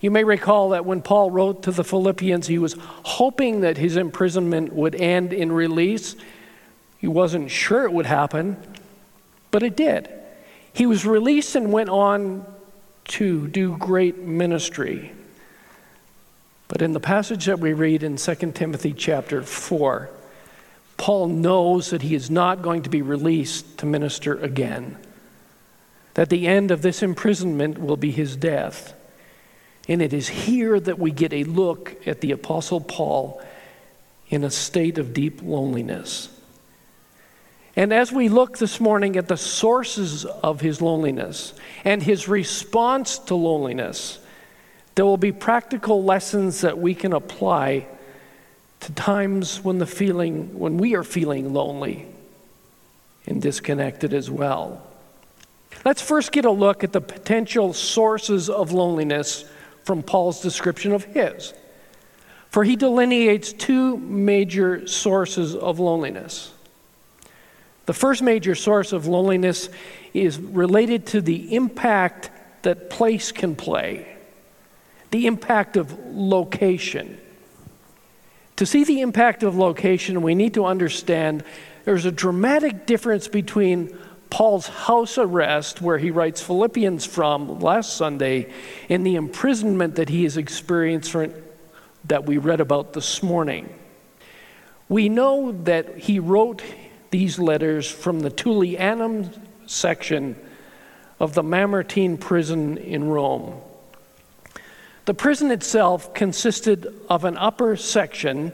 You 0.00 0.10
may 0.10 0.24
recall 0.24 0.70
that 0.70 0.86
when 0.86 1.02
Paul 1.02 1.30
wrote 1.30 1.64
to 1.64 1.72
the 1.72 1.84
Philippians, 1.84 2.46
he 2.46 2.58
was 2.58 2.74
hoping 2.80 3.60
that 3.60 3.76
his 3.76 3.96
imprisonment 3.96 4.72
would 4.72 4.94
end 4.94 5.32
in 5.32 5.52
release. 5.52 6.16
He 6.98 7.06
wasn't 7.06 7.50
sure 7.50 7.84
it 7.84 7.92
would 7.92 8.06
happen, 8.06 8.56
but 9.50 9.62
it 9.62 9.76
did. 9.76 10.08
He 10.72 10.86
was 10.86 11.04
released 11.04 11.54
and 11.54 11.72
went 11.72 11.90
on 11.90 12.46
to 13.08 13.46
do 13.48 13.76
great 13.76 14.18
ministry. 14.18 15.12
But 16.68 16.80
in 16.80 16.92
the 16.92 17.00
passage 17.00 17.46
that 17.46 17.58
we 17.58 17.72
read 17.72 18.02
in 18.02 18.16
2 18.16 18.34
Timothy 18.52 18.92
chapter 18.92 19.42
4, 19.42 20.08
Paul 20.96 21.28
knows 21.28 21.90
that 21.90 22.02
he 22.02 22.14
is 22.14 22.30
not 22.30 22.62
going 22.62 22.82
to 22.82 22.90
be 22.90 23.02
released 23.02 23.78
to 23.78 23.86
minister 23.86 24.38
again, 24.38 24.96
that 26.14 26.28
the 26.28 26.46
end 26.46 26.70
of 26.70 26.82
this 26.82 27.02
imprisonment 27.02 27.78
will 27.78 27.96
be 27.96 28.12
his 28.12 28.36
death. 28.36 28.94
And 29.90 30.00
it 30.00 30.12
is 30.12 30.28
here 30.28 30.78
that 30.78 31.00
we 31.00 31.10
get 31.10 31.32
a 31.32 31.42
look 31.42 32.06
at 32.06 32.20
the 32.20 32.30
Apostle 32.30 32.80
Paul 32.80 33.42
in 34.28 34.44
a 34.44 34.50
state 34.50 34.98
of 34.98 35.12
deep 35.12 35.42
loneliness. 35.42 36.28
And 37.74 37.92
as 37.92 38.12
we 38.12 38.28
look 38.28 38.58
this 38.58 38.78
morning 38.78 39.16
at 39.16 39.26
the 39.26 39.36
sources 39.36 40.24
of 40.24 40.60
his 40.60 40.80
loneliness 40.80 41.54
and 41.84 42.00
his 42.00 42.28
response 42.28 43.18
to 43.18 43.34
loneliness, 43.34 44.20
there 44.94 45.04
will 45.04 45.16
be 45.16 45.32
practical 45.32 46.04
lessons 46.04 46.60
that 46.60 46.78
we 46.78 46.94
can 46.94 47.12
apply 47.12 47.88
to 48.80 48.92
times 48.92 49.64
when 49.64 49.78
the 49.78 49.86
feeling 49.86 50.56
when 50.56 50.78
we 50.78 50.94
are 50.94 51.02
feeling 51.02 51.52
lonely 51.52 52.06
and 53.26 53.42
disconnected 53.42 54.14
as 54.14 54.30
well. 54.30 54.86
Let's 55.84 56.00
first 56.00 56.30
get 56.30 56.44
a 56.44 56.50
look 56.52 56.84
at 56.84 56.92
the 56.92 57.00
potential 57.00 57.72
sources 57.72 58.48
of 58.48 58.70
loneliness 58.70 59.44
from 59.90 60.04
Paul's 60.04 60.40
description 60.40 60.92
of 60.92 61.02
his. 61.02 61.52
For 62.50 62.62
he 62.62 62.76
delineates 62.76 63.52
two 63.52 63.96
major 63.96 64.86
sources 64.86 65.56
of 65.56 65.80
loneliness. 65.80 66.52
The 67.86 67.92
first 67.92 68.22
major 68.22 68.54
source 68.54 68.92
of 68.92 69.08
loneliness 69.08 69.68
is 70.14 70.38
related 70.38 71.06
to 71.06 71.20
the 71.20 71.56
impact 71.56 72.30
that 72.62 72.88
place 72.88 73.32
can 73.32 73.56
play, 73.56 74.16
the 75.10 75.26
impact 75.26 75.76
of 75.76 75.92
location. 76.06 77.18
To 78.58 78.66
see 78.66 78.84
the 78.84 79.00
impact 79.00 79.42
of 79.42 79.56
location, 79.56 80.22
we 80.22 80.36
need 80.36 80.54
to 80.54 80.66
understand 80.66 81.42
there's 81.84 82.04
a 82.04 82.12
dramatic 82.12 82.86
difference 82.86 83.26
between 83.26 83.98
Paul's 84.30 84.68
house 84.68 85.18
arrest, 85.18 85.82
where 85.82 85.98
he 85.98 86.10
writes 86.10 86.40
Philippians 86.40 87.04
from 87.04 87.60
last 87.60 87.96
Sunday, 87.96 88.52
and 88.88 89.04
the 89.04 89.16
imprisonment 89.16 89.96
that 89.96 90.08
he 90.08 90.22
has 90.22 90.36
experienced 90.36 91.14
that 92.04 92.24
we 92.24 92.38
read 92.38 92.60
about 92.60 92.92
this 92.92 93.22
morning. 93.22 93.68
We 94.88 95.08
know 95.08 95.52
that 95.64 95.98
he 95.98 96.18
wrote 96.18 96.62
these 97.10 97.38
letters 97.38 97.90
from 97.90 98.20
the 98.20 98.30
Tullianum 98.30 99.30
section 99.66 100.36
of 101.18 101.34
the 101.34 101.42
Mamertine 101.42 102.16
prison 102.16 102.78
in 102.78 103.04
Rome. 103.08 103.60
The 105.04 105.14
prison 105.14 105.50
itself 105.50 106.14
consisted 106.14 106.94
of 107.08 107.24
an 107.24 107.36
upper 107.36 107.76
section, 107.76 108.52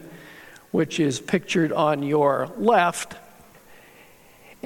which 0.70 0.98
is 0.98 1.20
pictured 1.20 1.72
on 1.72 2.02
your 2.02 2.50
left, 2.56 3.14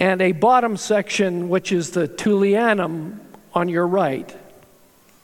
and 0.00 0.23
a 0.23 0.33
bottom 0.33 0.78
section, 0.78 1.50
which 1.50 1.71
is 1.71 1.90
the 1.90 2.09
Tullianum 2.09 3.19
on 3.54 3.69
your 3.69 3.87
right. 3.87 4.35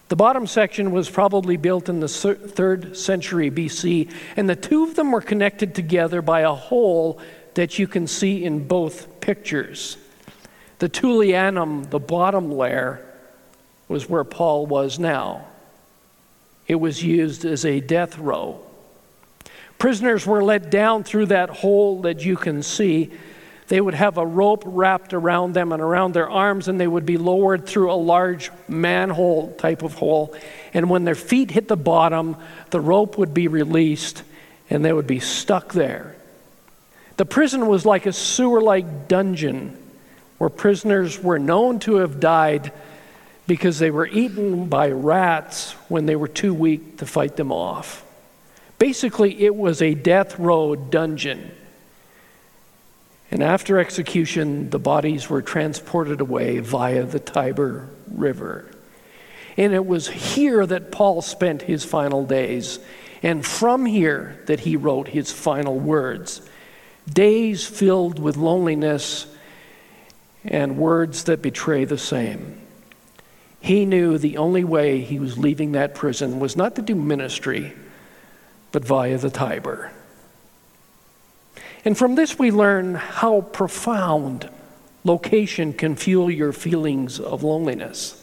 The 0.09 0.17
bottom 0.17 0.47
section 0.47 0.93
was 0.93 1.09
probably 1.09 1.57
built 1.57 1.89
in 1.89 1.99
the 1.99 2.09
third 2.09 2.95
century 2.97 3.51
BC, 3.51 4.13
and 4.37 4.49
the 4.49 4.55
two 4.55 4.85
of 4.85 4.95
them 4.95 5.11
were 5.11 5.23
connected 5.23 5.75
together 5.75 6.21
by 6.21 6.43
a 6.43 6.53
hole 6.53 7.21
that 7.55 7.79
you 7.79 7.89
can 7.89 8.07
see 8.07 8.45
in 8.45 8.69
both 8.69 9.21
pictures. 9.21 9.97
The 10.79 10.91
Tullianum, 10.91 11.89
the 11.89 11.99
bottom 11.99 12.53
layer, 12.53 13.05
was 13.89 14.11
where 14.11 14.25
Paul 14.25 14.67
was 14.67 14.99
now. 14.99 15.47
It 16.69 16.75
was 16.75 17.03
used 17.03 17.47
as 17.47 17.65
a 17.65 17.81
death 17.81 18.19
row. 18.19 18.61
Prisoners 19.79 20.27
were 20.27 20.45
let 20.45 20.71
down 20.71 21.03
through 21.03 21.27
that 21.27 21.49
hole 21.49 22.03
that 22.03 22.25
you 22.25 22.37
can 22.37 22.63
see. 22.63 23.11
They 23.69 23.81
would 23.81 23.95
have 23.95 24.17
a 24.17 24.27
rope 24.27 24.63
wrapped 24.65 25.13
around 25.13 25.55
them 25.55 25.73
and 25.73 25.83
around 25.83 26.15
their 26.15 26.31
arms, 26.31 26.69
and 26.69 26.79
they 26.79 26.87
would 26.87 27.05
be 27.05 27.19
lowered 27.19 27.67
through 27.67 27.91
a 27.91 27.95
large 27.95 28.51
manhole 28.69 29.53
type 29.55 29.83
of 29.83 29.95
hole. 29.95 30.37
And 30.73 30.89
when 30.89 31.05
their 31.05 31.17
feet 31.17 31.51
hit 31.51 31.67
the 31.67 31.77
bottom, 31.77 32.37
the 32.71 32.81
rope 32.81 33.19
would 33.19 33.35
be 33.35 33.49
released 33.49 34.23
and 34.71 34.85
they 34.85 34.93
would 34.93 35.07
be 35.07 35.21
stuck 35.21 35.73
there. 35.73 36.17
The 37.17 37.25
prison 37.25 37.67
was 37.67 37.87
like 37.87 38.07
a 38.07 38.13
sewer 38.13 38.61
like 38.61 39.09
dungeon 39.09 39.77
where 40.39 40.51
prisoners 40.51 41.23
were 41.23 41.39
known 41.39 41.79
to 41.81 41.97
have 41.97 42.21
died 42.21 42.73
because 43.47 43.79
they 43.79 43.91
were 43.91 44.07
eaten 44.07 44.69
by 44.69 44.91
rats 44.91 45.73
when 45.89 46.07
they 46.07 46.17
were 46.17 46.29
too 46.29 46.53
weak 46.53 46.99
to 46.99 47.07
fight 47.07 47.37
them 47.37 47.53
off. 47.53 48.05
Basically, 48.79 49.45
it 49.45 49.55
was 49.55 49.81
a 49.81 49.95
death 49.95 50.39
row 50.39 50.75
dungeon. 50.75 51.53
And 53.31 53.43
after 53.43 53.79
execution, 53.79 54.71
the 54.71 54.79
bodies 54.79 55.29
were 55.29 55.43
transported 55.43 56.21
away 56.21 56.61
via 56.61 57.05
the 57.05 57.19
Tiber 57.19 57.89
River. 58.11 58.71
And 59.57 59.73
it 59.73 59.87
was 59.87 60.09
here 60.09 60.67
that 60.67 60.93
Paul 60.93 61.23
spent 61.23 61.63
his 61.63 61.85
final 61.85 62.25
days 62.25 62.79
And 63.23 63.45
from 63.45 63.87
here 63.87 64.41
that 64.47 64.61
he 64.61 64.77
wrote 64.77 65.09
his 65.09 65.33
final 65.33 65.79
words 65.79 66.43
days 67.13 67.67
filled 67.67 68.19
with 68.19 68.37
loneliness 68.37 69.27
and 70.45 70.77
words 70.77 71.25
that 71.25 71.41
betray 71.41 71.85
the 71.85 71.99
same. 71.99 72.61
He 73.61 73.85
knew 73.85 74.19
the 74.19 74.37
only 74.37 74.65
way 74.65 75.01
he 75.01 75.19
was 75.19 75.39
leaving 75.39 75.73
that 75.73 75.95
prison 75.95 76.41
was 76.41 76.57
not 76.57 76.77
to 76.77 76.83
do 76.83 76.95
ministry, 76.95 77.73
but 78.73 78.85
via 78.85 79.19
the 79.19 79.31
Tiber. 79.31 79.93
And 81.87 81.97
from 81.97 82.17
this, 82.17 82.37
we 82.37 82.51
learn 82.51 82.97
how 82.97 83.43
profound 83.43 84.51
location 85.05 85.73
can 85.73 85.95
fuel 85.95 86.29
your 86.29 86.53
feelings 86.53 87.21
of 87.21 87.45
loneliness. 87.45 88.21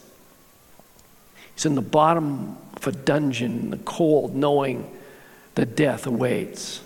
He's 1.56 1.66
in 1.66 1.76
the 1.76 1.82
bottom 1.82 2.58
of 2.76 2.88
a 2.88 2.92
dungeon 2.92 3.60
in 3.60 3.70
the 3.70 3.78
cold, 3.78 4.36
knowing 4.36 4.92
that 5.56 5.78
death 5.78 6.06
awaits. 6.06 6.82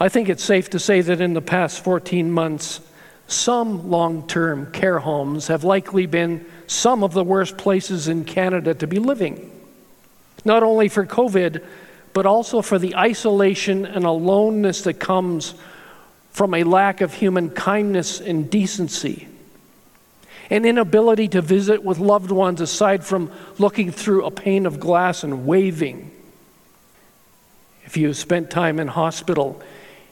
I 0.00 0.08
think 0.08 0.30
it's 0.30 0.42
safe 0.42 0.70
to 0.70 0.78
say 0.78 1.02
that 1.02 1.20
in 1.20 1.34
the 1.34 1.42
past 1.42 1.84
14 1.84 2.30
months, 2.30 2.80
some 3.26 3.90
long 3.90 4.26
term 4.26 4.72
care 4.72 5.00
homes 5.00 5.48
have 5.48 5.64
likely 5.64 6.06
been 6.06 6.46
some 6.66 7.04
of 7.04 7.12
the 7.12 7.24
worst 7.24 7.58
places 7.58 8.08
in 8.08 8.24
Canada 8.24 8.72
to 8.72 8.86
be 8.86 8.98
living. 8.98 9.50
Not 10.46 10.62
only 10.62 10.88
for 10.88 11.04
COVID, 11.04 11.62
but 12.12 12.26
also 12.26 12.62
for 12.62 12.78
the 12.78 12.96
isolation 12.96 13.86
and 13.86 14.04
aloneness 14.04 14.82
that 14.82 14.94
comes 14.94 15.54
from 16.30 16.54
a 16.54 16.64
lack 16.64 17.00
of 17.00 17.14
human 17.14 17.50
kindness 17.50 18.20
and 18.20 18.50
decency 18.50 19.28
an 20.50 20.64
inability 20.64 21.28
to 21.28 21.40
visit 21.40 21.84
with 21.84 21.98
loved 21.98 22.32
ones 22.32 22.60
aside 22.60 23.04
from 23.04 23.30
looking 23.58 23.92
through 23.92 24.24
a 24.24 24.30
pane 24.30 24.66
of 24.66 24.80
glass 24.80 25.22
and 25.22 25.46
waving. 25.46 26.10
If 27.84 27.96
you 27.96 28.08
have 28.08 28.16
spent 28.16 28.50
time 28.50 28.80
in 28.80 28.88
hospital, 28.88 29.62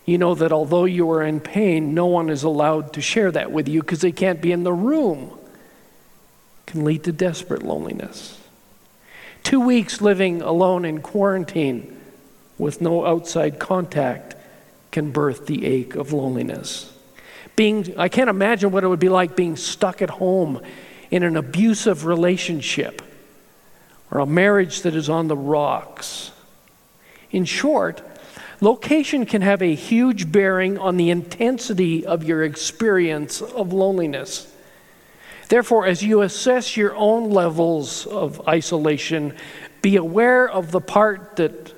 you 0.06 0.16
know 0.16 0.36
that 0.36 0.52
although 0.52 0.84
you 0.84 1.10
are 1.10 1.24
in 1.24 1.40
pain, 1.40 1.92
no 1.92 2.06
one 2.06 2.30
is 2.30 2.44
allowed 2.44 2.92
to 2.94 3.00
share 3.00 3.32
that 3.32 3.50
with 3.50 3.68
you 3.68 3.80
because 3.80 4.00
they 4.00 4.12
can't 4.12 4.40
be 4.40 4.52
in 4.52 4.62
the 4.62 4.72
room. 4.72 5.36
It 6.60 6.70
can 6.70 6.84
lead 6.84 7.04
to 7.04 7.12
desperate 7.12 7.64
loneliness. 7.64 8.37
Two 9.48 9.60
weeks 9.60 10.02
living 10.02 10.42
alone 10.42 10.84
in 10.84 11.00
quarantine 11.00 11.98
with 12.58 12.82
no 12.82 13.06
outside 13.06 13.58
contact 13.58 14.34
can 14.90 15.10
birth 15.10 15.46
the 15.46 15.64
ache 15.64 15.94
of 15.94 16.12
loneliness 16.12 16.92
being, 17.58 17.98
I 17.98 18.08
can't 18.08 18.30
imagine 18.30 18.70
what 18.70 18.84
it 18.84 18.86
would 18.86 19.00
be 19.00 19.08
like 19.08 19.34
being 19.34 19.56
stuck 19.56 20.00
at 20.00 20.10
home 20.10 20.62
in 21.10 21.24
an 21.24 21.36
abusive 21.36 22.04
relationship 22.04 23.02
or 24.12 24.20
a 24.20 24.26
marriage 24.26 24.82
that 24.82 24.94
is 24.94 25.08
on 25.08 25.26
the 25.26 25.36
rocks. 25.36 26.30
In 27.32 27.44
short, 27.44 28.00
location 28.60 29.26
can 29.26 29.42
have 29.42 29.60
a 29.60 29.74
huge 29.74 30.30
bearing 30.30 30.78
on 30.78 30.98
the 30.98 31.10
intensity 31.10 32.06
of 32.06 32.22
your 32.22 32.44
experience 32.44 33.42
of 33.42 33.72
loneliness. 33.72 34.46
Therefore, 35.48 35.86
as 35.86 36.02
you 36.02 36.20
assess 36.22 36.76
your 36.76 36.94
own 36.94 37.30
levels 37.30 38.06
of 38.06 38.46
isolation, 38.46 39.34
be 39.80 39.96
aware 39.96 40.48
of 40.48 40.70
the 40.70 40.80
part 40.80 41.36
that 41.36 41.72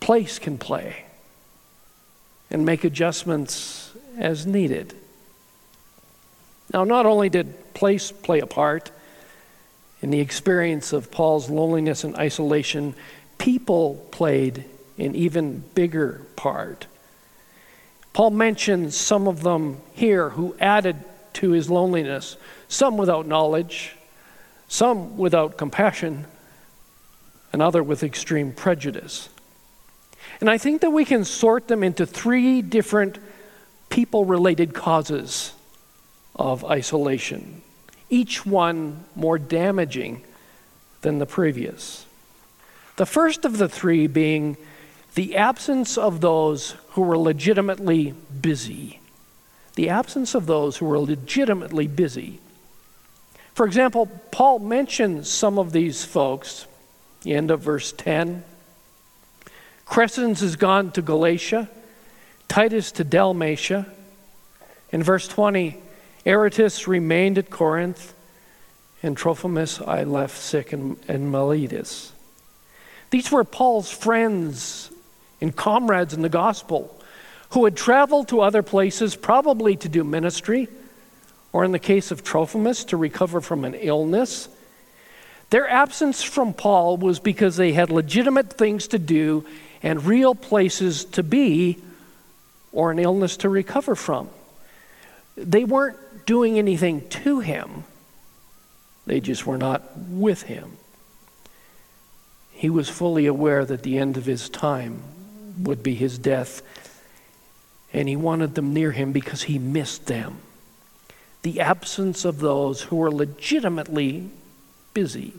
place 0.00 0.38
can 0.38 0.58
play 0.58 1.04
and 2.50 2.66
make 2.66 2.84
adjustments 2.84 3.92
as 4.18 4.46
needed. 4.46 4.94
Now, 6.72 6.84
not 6.84 7.06
only 7.06 7.28
did 7.28 7.72
place 7.74 8.12
play 8.12 8.40
a 8.40 8.46
part 8.46 8.90
in 10.02 10.10
the 10.10 10.20
experience 10.20 10.92
of 10.92 11.10
Paul's 11.10 11.48
loneliness 11.48 12.04
and 12.04 12.14
isolation, 12.16 12.94
people 13.38 14.06
played 14.10 14.64
an 14.98 15.14
even 15.14 15.64
bigger 15.74 16.26
part. 16.36 16.86
Paul 18.12 18.30
mentions 18.30 18.96
some 18.96 19.28
of 19.28 19.42
them 19.42 19.78
here 19.94 20.30
who 20.30 20.56
added 20.60 20.96
to 21.40 21.52
his 21.52 21.70
loneliness, 21.70 22.36
some 22.68 22.98
without 22.98 23.26
knowledge, 23.26 23.96
some 24.68 25.16
without 25.16 25.56
compassion, 25.56 26.26
another 27.50 27.82
with 27.82 28.02
extreme 28.02 28.52
prejudice. 28.52 29.30
And 30.40 30.50
I 30.50 30.58
think 30.58 30.82
that 30.82 30.90
we 30.90 31.06
can 31.06 31.24
sort 31.24 31.66
them 31.66 31.82
into 31.82 32.04
three 32.04 32.60
different 32.60 33.18
people 33.88 34.26
related 34.26 34.74
causes 34.74 35.54
of 36.36 36.62
isolation, 36.62 37.62
each 38.10 38.44
one 38.44 39.04
more 39.16 39.38
damaging 39.38 40.22
than 41.00 41.18
the 41.18 41.26
previous. 41.26 42.04
The 42.96 43.06
first 43.06 43.46
of 43.46 43.56
the 43.56 43.68
three 43.68 44.06
being 44.06 44.58
the 45.14 45.36
absence 45.36 45.96
of 45.96 46.20
those 46.20 46.76
who 46.90 47.00
were 47.00 47.18
legitimately 47.18 48.14
busy. 48.42 48.99
The 49.74 49.88
absence 49.88 50.34
of 50.34 50.46
those 50.46 50.76
who 50.76 50.86
were 50.86 50.98
legitimately 50.98 51.86
busy. 51.86 52.40
For 53.54 53.66
example, 53.66 54.06
Paul 54.30 54.58
mentions 54.58 55.30
some 55.30 55.58
of 55.58 55.72
these 55.72 56.04
folks, 56.04 56.66
the 57.22 57.34
end 57.34 57.50
of 57.50 57.60
verse 57.60 57.92
10. 57.92 58.44
Crescens 59.86 60.40
has 60.40 60.56
gone 60.56 60.92
to 60.92 61.02
Galatia. 61.02 61.68
Titus 62.48 62.90
to 62.92 63.04
Dalmatia. 63.04 63.86
In 64.90 65.02
verse 65.02 65.28
20, 65.28 65.78
Erastus 66.24 66.88
remained 66.88 67.38
at 67.38 67.48
Corinth, 67.48 68.12
and 69.02 69.16
Trophimus 69.16 69.80
I 69.80 70.02
left 70.02 70.36
sick 70.36 70.72
in, 70.72 70.96
in 71.08 71.30
Miletus. 71.30 72.12
These 73.10 73.30
were 73.30 73.44
Paul's 73.44 73.90
friends 73.90 74.90
and 75.40 75.54
comrades 75.54 76.12
in 76.12 76.22
the 76.22 76.28
gospel 76.28 76.99
who 77.50 77.64
had 77.64 77.76
traveled 77.76 78.28
to 78.28 78.40
other 78.40 78.62
places, 78.62 79.16
probably 79.16 79.76
to 79.76 79.88
do 79.88 80.04
ministry, 80.04 80.68
or 81.52 81.64
in 81.64 81.72
the 81.72 81.78
case 81.78 82.10
of 82.10 82.22
Trophimus, 82.22 82.84
to 82.86 82.96
recover 82.96 83.40
from 83.40 83.64
an 83.64 83.74
illness. 83.74 84.48
Their 85.50 85.68
absence 85.68 86.22
from 86.22 86.54
Paul 86.54 86.96
was 86.96 87.18
because 87.18 87.56
they 87.56 87.72
had 87.72 87.90
legitimate 87.90 88.52
things 88.52 88.86
to 88.88 88.98
do 88.98 89.44
and 89.82 90.04
real 90.04 90.34
places 90.34 91.04
to 91.06 91.22
be 91.22 91.78
or 92.72 92.92
an 92.92 93.00
illness 93.00 93.36
to 93.38 93.48
recover 93.48 93.96
from. 93.96 94.28
They 95.36 95.64
weren't 95.64 95.98
doing 96.26 96.58
anything 96.58 97.08
to 97.08 97.40
him, 97.40 97.84
they 99.06 99.20
just 99.20 99.44
were 99.44 99.58
not 99.58 99.98
with 99.98 100.42
him. 100.42 100.76
He 102.52 102.70
was 102.70 102.88
fully 102.88 103.26
aware 103.26 103.64
that 103.64 103.82
the 103.82 103.98
end 103.98 104.16
of 104.16 104.26
his 104.26 104.48
time 104.48 105.02
would 105.58 105.82
be 105.82 105.94
his 105.94 106.18
death, 106.18 106.62
and 107.92 108.08
he 108.08 108.16
wanted 108.16 108.54
them 108.54 108.72
near 108.72 108.92
him 108.92 109.12
because 109.12 109.42
he 109.42 109.58
missed 109.58 110.06
them. 110.06 110.38
The 111.42 111.60
absence 111.60 112.24
of 112.24 112.38
those 112.38 112.82
who 112.82 113.02
are 113.02 113.10
legitimately 113.10 114.30
busy, 114.94 115.32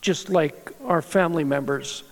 just 0.00 0.30
like 0.30 0.72
our 0.84 1.02
family 1.02 1.44
members 1.44 2.04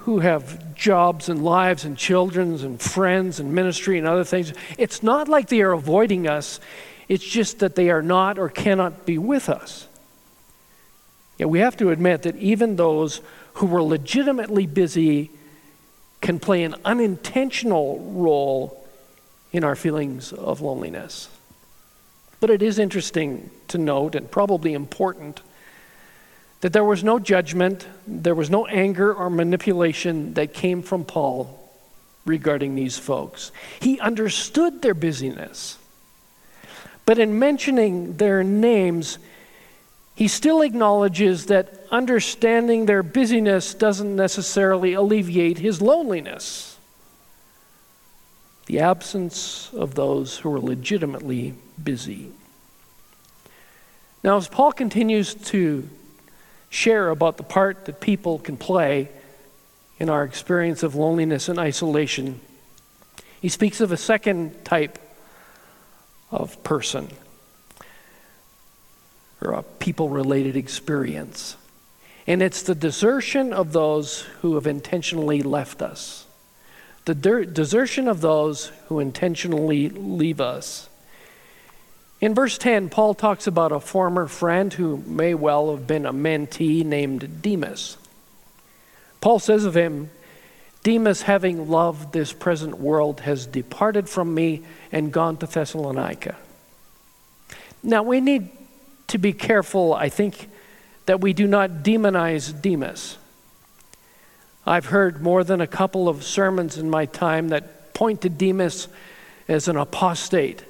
who 0.00 0.20
have 0.20 0.74
jobs 0.74 1.28
and 1.28 1.44
lives 1.44 1.84
and 1.84 1.96
children 1.96 2.54
and 2.64 2.80
friends 2.80 3.38
and 3.38 3.54
ministry 3.54 3.98
and 3.98 4.06
other 4.06 4.24
things. 4.24 4.52
It's 4.78 5.02
not 5.02 5.28
like 5.28 5.48
they 5.48 5.60
are 5.60 5.72
avoiding 5.72 6.26
us, 6.26 6.58
it's 7.08 7.24
just 7.24 7.58
that 7.58 7.74
they 7.74 7.90
are 7.90 8.02
not 8.02 8.38
or 8.38 8.48
cannot 8.48 9.04
be 9.04 9.18
with 9.18 9.48
us. 9.48 9.86
Yeah, 11.38 11.46
we 11.46 11.60
have 11.60 11.76
to 11.78 11.90
admit 11.90 12.22
that 12.22 12.36
even 12.36 12.76
those 12.76 13.20
who 13.54 13.66
were 13.66 13.82
legitimately 13.82 14.66
busy 14.66 15.30
can 16.20 16.38
play 16.38 16.64
an 16.64 16.74
unintentional 16.84 17.98
role 18.14 18.86
in 19.52 19.64
our 19.64 19.76
feelings 19.76 20.32
of 20.32 20.60
loneliness. 20.60 21.28
But 22.40 22.50
it 22.50 22.62
is 22.62 22.78
interesting 22.78 23.50
to 23.68 23.78
note 23.78 24.14
and 24.14 24.30
probably 24.30 24.72
important 24.72 25.40
that 26.60 26.72
there 26.72 26.84
was 26.84 27.02
no 27.02 27.18
judgment, 27.18 27.86
there 28.06 28.34
was 28.34 28.50
no 28.50 28.66
anger 28.66 29.12
or 29.14 29.30
manipulation 29.30 30.34
that 30.34 30.52
came 30.52 30.82
from 30.82 31.04
Paul 31.04 31.56
regarding 32.26 32.74
these 32.74 32.98
folks. 32.98 33.50
He 33.80 33.98
understood 33.98 34.82
their 34.82 34.94
busyness. 34.94 35.78
But 37.06 37.18
in 37.18 37.38
mentioning 37.38 38.18
their 38.18 38.44
names, 38.44 39.18
he 40.14 40.28
still 40.28 40.60
acknowledges 40.60 41.46
that 41.46 41.79
understanding 41.90 42.86
their 42.86 43.02
busyness 43.02 43.74
doesn't 43.74 44.14
necessarily 44.14 44.94
alleviate 44.94 45.58
his 45.58 45.82
loneliness. 45.82 46.76
The 48.66 48.80
absence 48.80 49.70
of 49.74 49.94
those 49.94 50.38
who 50.38 50.54
are 50.54 50.60
legitimately 50.60 51.54
busy. 51.82 52.30
Now, 54.22 54.36
as 54.36 54.48
Paul 54.48 54.72
continues 54.72 55.34
to 55.34 55.88
share 56.68 57.10
about 57.10 57.36
the 57.36 57.42
part 57.42 57.86
that 57.86 58.00
people 58.00 58.38
can 58.38 58.56
play 58.56 59.08
in 59.98 60.08
our 60.08 60.24
experience 60.24 60.82
of 60.82 60.94
loneliness 60.94 61.48
and 61.48 61.58
isolation. 61.58 62.40
He 63.40 63.48
speaks 63.48 63.80
of 63.80 63.92
a 63.92 63.96
second 63.96 64.64
type 64.64 64.98
of 66.30 66.62
person 66.62 67.08
or 69.42 69.52
a 69.52 69.62
people 69.62 70.08
related 70.08 70.56
experience. 70.56 71.56
And 72.30 72.42
it's 72.42 72.62
the 72.62 72.76
desertion 72.76 73.52
of 73.52 73.72
those 73.72 74.20
who 74.40 74.54
have 74.54 74.68
intentionally 74.68 75.42
left 75.42 75.82
us. 75.82 76.26
The 77.04 77.14
der- 77.16 77.44
desertion 77.44 78.06
of 78.06 78.20
those 78.20 78.70
who 78.86 79.00
intentionally 79.00 79.88
leave 79.88 80.40
us. 80.40 80.88
In 82.20 82.32
verse 82.32 82.56
10, 82.56 82.88
Paul 82.88 83.14
talks 83.14 83.48
about 83.48 83.72
a 83.72 83.80
former 83.80 84.28
friend 84.28 84.72
who 84.72 84.98
may 84.98 85.34
well 85.34 85.72
have 85.72 85.88
been 85.88 86.06
a 86.06 86.12
mentee 86.12 86.84
named 86.84 87.42
Demas. 87.42 87.96
Paul 89.20 89.40
says 89.40 89.64
of 89.64 89.76
him, 89.76 90.10
Demas, 90.84 91.22
having 91.22 91.68
loved 91.68 92.12
this 92.12 92.32
present 92.32 92.78
world, 92.78 93.22
has 93.22 93.44
departed 93.44 94.08
from 94.08 94.32
me 94.32 94.62
and 94.92 95.12
gone 95.12 95.36
to 95.38 95.46
Thessalonica. 95.46 96.36
Now, 97.82 98.04
we 98.04 98.20
need 98.20 98.50
to 99.08 99.18
be 99.18 99.32
careful, 99.32 99.94
I 99.94 100.08
think, 100.08 100.48
that 101.10 101.20
we 101.20 101.32
do 101.32 101.48
not 101.48 101.82
demonize 101.82 102.62
Demas. 102.62 103.18
I've 104.64 104.86
heard 104.86 105.20
more 105.20 105.42
than 105.42 105.60
a 105.60 105.66
couple 105.66 106.08
of 106.08 106.22
sermons 106.22 106.78
in 106.78 106.88
my 106.88 107.06
time 107.06 107.48
that 107.48 107.92
point 107.94 108.20
to 108.20 108.28
Demas 108.28 108.86
as 109.48 109.66
an 109.66 109.76
apostate, 109.76 110.62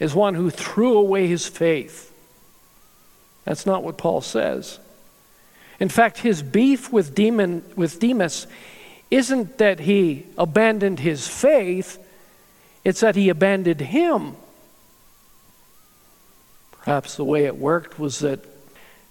as 0.00 0.16
one 0.16 0.34
who 0.34 0.50
threw 0.50 0.98
away 0.98 1.28
his 1.28 1.46
faith. 1.46 2.12
That's 3.44 3.66
not 3.66 3.84
what 3.84 3.96
Paul 3.96 4.20
says. 4.20 4.80
In 5.78 5.88
fact, 5.88 6.18
his 6.18 6.42
beef 6.42 6.92
with, 6.92 7.14
Demon, 7.14 7.62
with 7.76 8.00
Demas 8.00 8.48
isn't 9.12 9.58
that 9.58 9.78
he 9.78 10.26
abandoned 10.36 10.98
his 10.98 11.28
faith, 11.28 12.04
it's 12.82 12.98
that 12.98 13.14
he 13.14 13.28
abandoned 13.28 13.78
him. 13.78 14.34
Perhaps 16.72 17.14
the 17.14 17.24
way 17.24 17.44
it 17.44 17.56
worked 17.56 18.00
was 18.00 18.18
that 18.18 18.57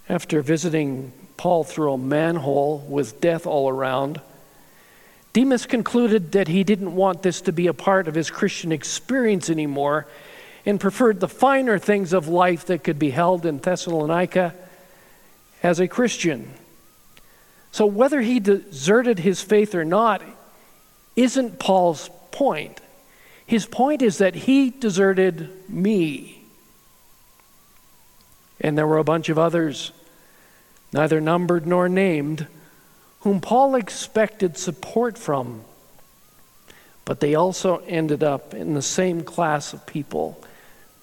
after 0.09 0.41
visiting 0.41 1.11
Paul 1.35 1.63
through 1.63 1.93
a 1.93 1.97
manhole 1.97 2.79
with 2.79 3.21
death 3.21 3.45
all 3.45 3.69
around, 3.69 4.21
Demas 5.33 5.65
concluded 5.65 6.31
that 6.31 6.47
he 6.47 6.63
didn't 6.63 6.95
want 6.95 7.21
this 7.21 7.41
to 7.41 7.51
be 7.51 7.67
a 7.67 7.73
part 7.73 8.07
of 8.07 8.15
his 8.15 8.31
Christian 8.31 8.71
experience 8.71 9.49
anymore 9.49 10.07
and 10.65 10.79
preferred 10.79 11.19
the 11.19 11.27
finer 11.27 11.77
things 11.77 12.11
of 12.13 12.27
life 12.27 12.65
that 12.65 12.83
could 12.83 12.97
be 12.97 13.11
held 13.11 13.45
in 13.45 13.59
Thessalonica 13.59 14.55
as 15.61 15.79
a 15.79 15.87
Christian. 15.87 16.51
So, 17.71 17.85
whether 17.85 18.21
he 18.21 18.39
deserted 18.39 19.19
his 19.19 19.41
faith 19.41 19.75
or 19.75 19.85
not 19.85 20.21
isn't 21.17 21.59
Paul's 21.59 22.09
point. 22.31 22.79
His 23.45 23.65
point 23.65 24.01
is 24.01 24.19
that 24.19 24.35
he 24.35 24.69
deserted 24.69 25.49
me. 25.67 26.43
And 28.61 28.77
there 28.77 28.87
were 28.87 28.99
a 28.99 29.03
bunch 29.03 29.29
of 29.29 29.39
others, 29.39 29.91
neither 30.93 31.21
numbered 31.21 31.67
nor 31.67 31.89
named, 31.89 32.47
whom 33.21 33.41
Paul 33.41 33.75
expected 33.75 34.57
support 34.57 35.17
from. 35.17 35.63
But 37.05 37.19
they 37.19 37.35
also 37.35 37.77
ended 37.87 38.23
up 38.23 38.53
in 38.53 38.73
the 38.73 38.81
same 38.81 39.23
class 39.23 39.73
of 39.73 39.85
people 39.85 40.43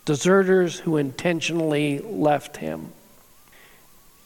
deserters 0.04 0.80
who 0.80 0.96
intentionally 0.96 1.98
left 1.98 2.58
him. 2.58 2.92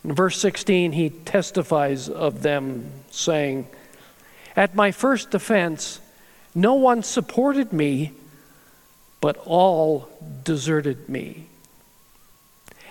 In 0.05 0.15
verse 0.15 0.41
16, 0.41 0.93
he 0.93 1.11
testifies 1.11 2.09
of 2.09 2.43
them, 2.43 2.91
saying, 3.11 3.69
At 4.57 4.75
my 4.75 4.91
first 4.91 5.31
defense, 5.31 6.01
no 6.55 6.75
one 6.75 7.03
supported 7.03 7.73
me, 7.73 8.13
but 9.21 9.37
all 9.45 10.09
deserted 10.45 11.09
me. 11.09 11.48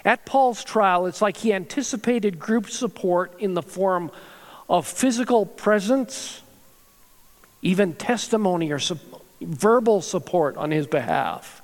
At 0.08 0.26
Paul's 0.26 0.64
trial, 0.64 1.06
it's 1.06 1.22
like 1.22 1.36
he 1.36 1.52
anticipated 1.52 2.40
group 2.40 2.70
support 2.70 3.42
in 3.42 3.56
the 3.56 3.62
form 3.62 4.10
of 4.70 4.88
physical 4.88 5.46
presence, 5.46 6.42
even 7.62 7.94
testimony 7.94 8.72
or 8.72 8.80
su- 8.80 8.98
verbal 9.42 10.02
support 10.02 10.56
on 10.56 10.72
his 10.72 10.88
behalf. 10.88 11.62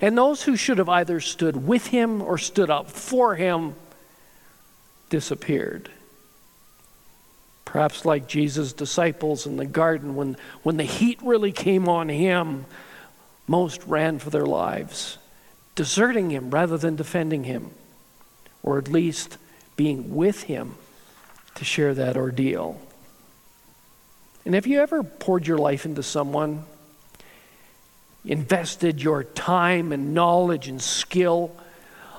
And 0.00 0.16
those 0.16 0.44
who 0.44 0.54
should 0.54 0.78
have 0.78 0.88
either 0.88 1.18
stood 1.18 1.66
with 1.66 1.88
him 1.88 2.22
or 2.22 2.38
stood 2.38 2.70
up 2.70 2.92
for 2.92 3.34
him 3.34 3.74
disappeared. 5.10 5.90
Perhaps 7.64 8.04
like 8.04 8.28
Jesus' 8.28 8.72
disciples 8.72 9.46
in 9.46 9.56
the 9.56 9.66
garden, 9.66 10.14
when, 10.14 10.36
when 10.62 10.76
the 10.76 10.84
heat 10.84 11.18
really 11.24 11.50
came 11.50 11.88
on 11.88 12.08
him, 12.08 12.66
most 13.48 13.82
ran 13.82 14.20
for 14.20 14.30
their 14.30 14.46
lives, 14.46 15.18
deserting 15.78 16.30
him 16.30 16.50
rather 16.50 16.76
than 16.76 16.96
defending 16.96 17.44
him, 17.44 17.70
or 18.64 18.78
at 18.78 18.88
least 18.88 19.38
being 19.76 20.16
with 20.16 20.42
him 20.42 20.74
to 21.54 21.64
share 21.64 21.94
that 21.94 22.16
ordeal. 22.16 22.80
And 24.44 24.56
have 24.56 24.66
you 24.66 24.80
ever 24.80 25.04
poured 25.04 25.46
your 25.46 25.56
life 25.56 25.86
into 25.86 26.02
someone, 26.02 26.64
invested 28.24 29.00
your 29.00 29.22
time 29.22 29.92
and 29.92 30.12
knowledge 30.12 30.66
and 30.66 30.82
skill? 30.82 31.56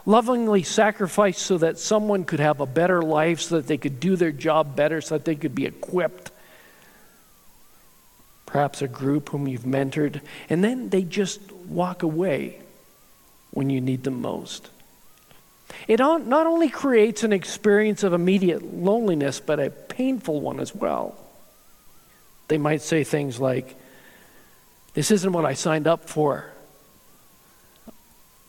lovingly 0.05 0.63
sacrificed 0.63 1.39
so 1.39 1.57
that 1.59 1.77
someone 1.77 2.23
could 2.23 2.39
have 2.39 2.61
a 2.61 2.65
better 2.65 3.03
life, 3.03 3.41
so 3.41 3.57
that 3.57 3.67
they 3.67 3.77
could 3.77 3.99
do 3.99 4.15
their 4.15 4.31
job 4.31 4.75
better, 4.75 5.01
so 5.01 5.15
that 5.15 5.25
they 5.25 5.35
could 5.35 5.53
be 5.53 5.67
equipped. 5.67 6.31
Perhaps 8.47 8.81
a 8.81 8.87
group 8.87 9.29
whom 9.29 9.47
you've 9.47 9.65
mentored, 9.65 10.21
and 10.49 10.63
then 10.63 10.89
they 10.89 11.03
just 11.03 11.51
walk 11.51 12.01
away 12.01 12.61
when 13.51 13.69
you 13.69 13.81
need 13.81 14.03
them 14.03 14.21
most. 14.21 14.69
It 15.87 15.99
not 15.99 16.45
only 16.45 16.69
creates 16.69 17.23
an 17.23 17.33
experience 17.33 18.03
of 18.03 18.13
immediate 18.13 18.73
loneliness, 18.73 19.39
but 19.39 19.59
a 19.59 19.69
painful 19.69 20.41
one 20.41 20.59
as 20.59 20.73
well. 20.73 21.15
They 22.47 22.57
might 22.57 22.81
say 22.81 23.03
things 23.03 23.39
like, 23.39 23.75
This 24.93 25.11
isn't 25.11 25.31
what 25.31 25.45
I 25.45 25.53
signed 25.53 25.87
up 25.87 26.09
for. 26.09 26.51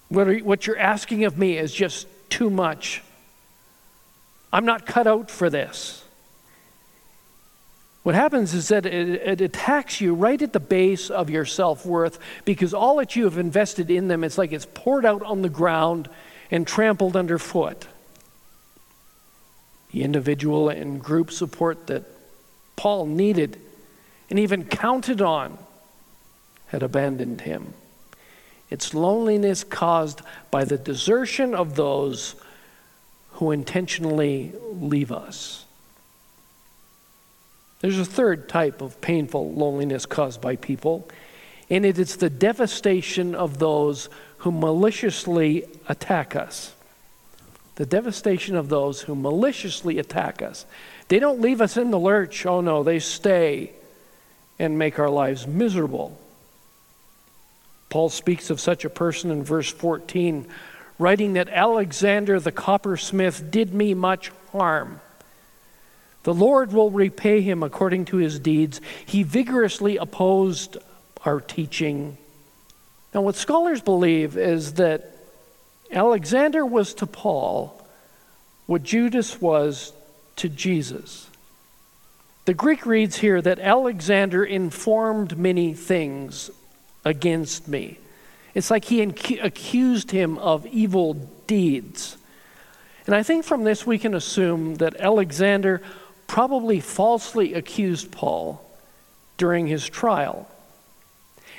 What, 0.09 0.29
are, 0.29 0.39
what 0.39 0.67
you're 0.67 0.79
asking 0.79 1.25
of 1.25 1.39
me 1.39 1.57
is 1.57 1.73
just 1.73 2.07
too 2.31 2.51
much. 2.51 3.03
I'm 4.53 4.65
not 4.65 4.87
cut 4.87 5.07
out 5.07 5.31
for 5.31 5.49
this. 5.49 6.00
What 8.03 8.15
happens 8.15 8.55
is 8.55 8.69
that 8.69 8.87
it, 8.87 9.09
it, 9.09 9.41
attacks 9.43 10.01
you 10.01 10.15
right 10.15 10.41
at 10.41 10.55
the 10.55 10.61
base 10.61 11.11
of 11.11 11.29
your 11.29 11.45
self 11.45 11.85
worth 11.85 12.19
because 12.45 12.73
all 12.73 12.97
that 12.97 13.15
you 13.15 13.25
have 13.25 13.37
invested 13.37 13.91
in 13.91 14.09
them, 14.09 14.25
it's 14.25 14.39
like 14.39 14.53
it's 14.53 14.67
poured 14.73 15.05
out 15.05 15.23
on 15.23 15.43
the 15.43 15.51
ground 15.51 16.09
and 16.51 16.67
trampled 16.67 17.15
underfoot. 17.15 17.87
The 19.93 20.03
individual 20.03 20.71
and 20.71 21.03
group 21.03 21.31
support 21.31 21.89
that 21.89 22.05
Paul 22.77 23.05
needed 23.05 23.61
and 24.31 24.39
even 24.39 24.65
counted 24.65 25.21
on 25.21 25.59
had 26.69 26.83
abandoned 26.83 27.43
him. 27.43 27.75
It's 28.71 28.95
loneliness 28.95 29.65
caused 29.65 30.23
by 30.51 30.65
the 30.65 30.79
desertion 30.79 31.55
of 31.55 31.75
those 31.75 32.37
who 33.33 33.51
intentionally 33.51 34.53
leave 34.73 35.13
us. 35.13 35.67
There's 37.81 37.99
a 37.99 38.05
third 38.05 38.49
type 38.49 38.83
of 38.83 39.01
painful 39.01 39.53
loneliness 39.53 40.07
caused 40.07 40.41
by 40.41 40.57
people, 40.57 41.09
and 41.69 41.85
it 41.85 41.99
is 41.99 42.17
the 42.17 42.31
devastation 42.31 43.35
of 43.35 43.59
those 43.59 44.09
who 44.39 44.53
maliciously 44.53 45.65
attack 45.89 46.37
us. 46.37 46.75
The 47.77 47.87
devastation 47.87 48.57
of 48.57 48.69
those 48.69 49.03
who 49.03 49.15
maliciously 49.15 49.99
attack 49.99 50.43
us. 50.43 50.67
They 51.09 51.19
don't 51.19 51.41
leave 51.41 51.63
us 51.63 51.79
in 51.79 51.91
the 51.91 51.99
lurch. 51.99 52.45
Oh 52.45 52.61
no, 52.61 52.83
they 52.83 52.99
stay 52.99 53.73
and 54.59 54.79
make 54.79 54.99
our 54.99 55.09
lives 55.09 55.47
miserable. 55.47 56.19
Paul 57.89 58.11
speaks 58.11 58.51
of 58.51 58.61
such 58.61 58.85
a 58.85 58.91
person 58.91 59.31
in 59.31 59.43
verse 59.43 59.71
14, 59.71 60.47
writing 60.99 61.33
that 61.33 61.49
Alexander 61.49 62.39
the 62.39 62.53
coppersmith 62.53 63.51
did 63.51 63.73
me 63.73 63.95
much 63.95 64.31
harm. 64.53 65.01
The 66.23 66.35
Lord 66.35 66.73
will 66.73 66.91
repay 66.91 67.41
him 67.41 67.63
according 67.63 68.07
to 68.07 68.19
his 68.19 68.39
deeds. 68.39 68.81
He 69.07 69.23
vigorously 69.23 69.97
opposed 69.97 70.77
our 71.25 71.41
teaching. 71.41 72.19
Now, 73.15 73.23
what 73.23 73.37
scholars 73.37 73.81
believe 73.81 74.37
is 74.37 74.75
that 74.75 75.17
Alexander 75.91 76.65
was 76.65 76.95
to 76.95 77.07
Paul 77.07 77.77
what 78.67 78.85
Judas 78.85 79.41
was 79.41 79.93
to 80.37 80.49
Jesus. 80.49 81.29
The 82.45 82.55
Greek 82.55 82.87
reads 82.87 83.19
here 83.19 83.43
that 83.43 83.59
Alexander 83.59 84.45
informed 84.45 85.37
many 85.37 85.75
things 85.75 86.51
against 87.05 87.67
me. 87.67 87.99
It's 88.55 88.71
like 88.71 88.85
he 88.85 89.03
accused 89.03 90.13
him 90.13 90.39
of 90.39 90.67
evil 90.67 91.15
deeds. 91.49 92.17
And 93.07 93.15
I 93.15 93.25
think 93.25 93.45
from 93.45 93.65
this 93.65 93.85
we 93.85 93.99
can 93.99 94.15
assume 94.15 94.77
that 94.77 95.01
Alexander 95.01 95.83
probably 96.31 96.79
falsely 96.79 97.55
accused 97.55 98.13
Paul 98.13 98.65
during 99.37 99.67
his 99.67 99.89
trial. 99.89 100.49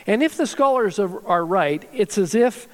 And 0.08 0.24
if 0.24 0.38
the 0.38 0.48
scholars 0.48 0.98
are, 0.98 1.46
right, 1.46 1.90
it's 1.92 2.18
as 2.18 2.34
if 2.34 2.70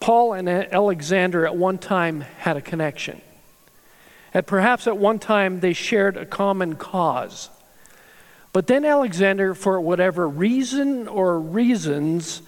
Paul 0.00 0.32
and 0.32 0.48
Alexander 0.48 1.44
at 1.44 1.54
one 1.54 1.76
time 1.76 2.22
had 2.22 2.56
a 2.56 2.62
connection. 2.62 3.20
that 4.32 4.46
perhaps 4.46 4.86
at 4.86 4.96
one 4.96 5.18
time 5.18 5.60
they 5.60 5.74
shared 5.74 6.16
a 6.16 6.24
common 6.24 6.76
cause. 6.76 7.50
But 8.54 8.66
then 8.66 8.86
Alexander, 8.86 9.52
for 9.54 9.78
whatever 9.82 10.26
reason 10.26 11.06
or 11.06 11.38
reasons, 11.38 12.40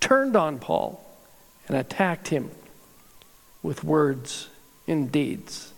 turned 0.00 0.34
on 0.34 0.58
Paul 0.58 1.00
and 1.68 1.76
attacked 1.76 2.26
him 2.26 2.50
with 3.62 3.84
words 3.84 4.48
and 4.88 5.12
deeds. 5.12 5.69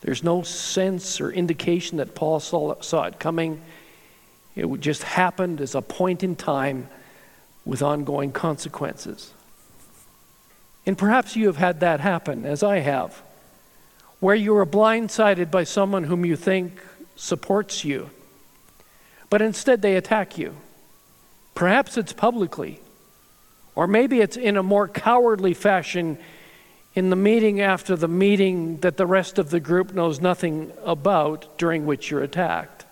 There's 0.00 0.22
no 0.24 0.42
sense 0.42 1.20
or 1.20 1.30
indication 1.30 1.98
that 1.98 2.14
Paul 2.14 2.40
saw, 2.40 2.80
saw 2.80 3.04
it 3.04 3.18
coming. 3.18 3.60
It 4.56 4.66
just 4.80 5.02
happened 5.02 5.60
as 5.60 5.74
a 5.74 5.82
point 5.82 6.22
in 6.22 6.36
time 6.36 6.88
with 7.64 7.82
ongoing 7.82 8.32
consequences. 8.32 9.32
And 10.86 10.96
perhaps 10.96 11.36
you 11.36 11.46
have 11.46 11.58
had 11.58 11.80
that 11.80 12.00
happen, 12.00 12.46
as 12.46 12.62
I 12.62 12.78
have, 12.78 13.22
where 14.18 14.34
you 14.34 14.56
are 14.56 14.66
blindsided 14.66 15.50
by 15.50 15.64
someone 15.64 16.04
whom 16.04 16.24
you 16.24 16.36
think 16.36 16.82
supports 17.16 17.84
you, 17.84 18.10
but 19.28 19.42
instead 19.42 19.82
they 19.82 19.96
attack 19.96 20.38
you. 20.38 20.56
Perhaps 21.54 21.98
it's 21.98 22.14
publicly, 22.14 22.80
or 23.74 23.86
maybe 23.86 24.20
it's 24.20 24.36
in 24.36 24.56
a 24.56 24.62
more 24.62 24.88
cowardly 24.88 25.52
fashion 25.52 26.18
in 26.94 27.10
the 27.10 27.16
meeting 27.16 27.60
after 27.60 27.94
the 27.94 28.08
meeting 28.08 28.78
that 28.78 28.96
the 28.96 29.06
rest 29.06 29.38
of 29.38 29.50
the 29.50 29.60
group 29.60 29.94
knows 29.94 30.20
nothing 30.20 30.72
about 30.84 31.58
during 31.58 31.86
which 31.86 32.10
you're 32.10 32.22
attacked. 32.22 32.84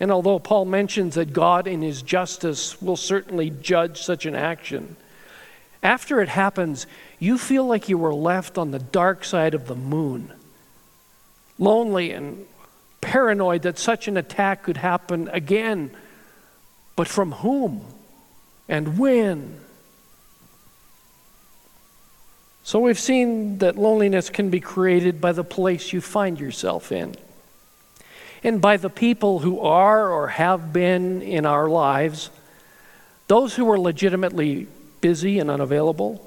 And 0.00 0.10
although 0.10 0.38
Paul 0.38 0.64
mentions 0.64 1.14
that 1.14 1.32
God, 1.32 1.66
in 1.66 1.82
his 1.82 2.02
justice, 2.02 2.80
will 2.82 2.96
certainly 2.96 3.50
judge 3.50 4.00
such 4.00 4.26
an 4.26 4.34
action, 4.34 4.96
after 5.82 6.22
it 6.22 6.30
happens, 6.30 6.86
you 7.18 7.36
feel 7.36 7.66
like 7.66 7.88
you 7.88 7.98
were 7.98 8.14
left 8.14 8.56
on 8.56 8.70
the 8.70 8.78
dark 8.78 9.22
side 9.24 9.54
of 9.54 9.66
the 9.66 9.74
moon, 9.74 10.32
lonely 11.58 12.10
and 12.10 12.46
paranoid 13.02 13.62
that 13.62 13.78
such 13.78 14.08
an 14.08 14.16
attack 14.16 14.62
could 14.62 14.78
happen 14.78 15.28
again. 15.28 15.90
But 16.96 17.06
from 17.06 17.32
whom 17.32 17.84
and 18.66 18.98
when? 18.98 19.60
So 22.64 22.80
we've 22.80 22.98
seen 22.98 23.58
that 23.58 23.76
loneliness 23.76 24.30
can 24.30 24.48
be 24.48 24.58
created 24.58 25.20
by 25.20 25.32
the 25.32 25.44
place 25.44 25.92
you 25.92 26.00
find 26.00 26.40
yourself 26.40 26.90
in 26.90 27.14
and 28.42 28.60
by 28.60 28.78
the 28.78 28.88
people 28.88 29.40
who 29.40 29.60
are 29.60 30.10
or 30.10 30.28
have 30.28 30.72
been 30.72 31.20
in 31.20 31.44
our 31.44 31.68
lives, 31.68 32.30
those 33.28 33.54
who 33.54 33.70
are 33.70 33.78
legitimately 33.78 34.66
busy 35.02 35.38
and 35.38 35.50
unavailable, 35.50 36.26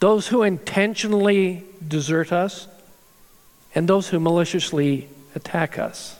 those 0.00 0.26
who 0.26 0.42
intentionally 0.42 1.64
desert 1.86 2.32
us, 2.32 2.66
and 3.76 3.88
those 3.88 4.08
who 4.08 4.18
maliciously 4.18 5.08
attack 5.36 5.78
us. 5.78 6.18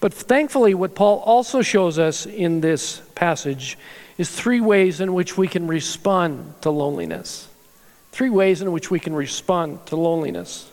But 0.00 0.14
thankfully, 0.14 0.72
what 0.72 0.94
Paul 0.94 1.18
also 1.18 1.60
shows 1.60 1.98
us 1.98 2.24
in 2.24 2.62
this 2.62 3.02
passage 3.14 3.76
is 4.16 4.30
three 4.30 4.62
ways 4.62 5.00
in 5.00 5.12
which 5.12 5.36
we 5.36 5.48
can 5.48 5.66
respond 5.66 6.54
to 6.62 6.70
loneliness. 6.70 7.48
Three 8.14 8.30
ways 8.30 8.62
in 8.62 8.70
which 8.70 8.92
we 8.92 9.00
can 9.00 9.12
respond 9.12 9.86
to 9.86 9.96
loneliness. 9.96 10.70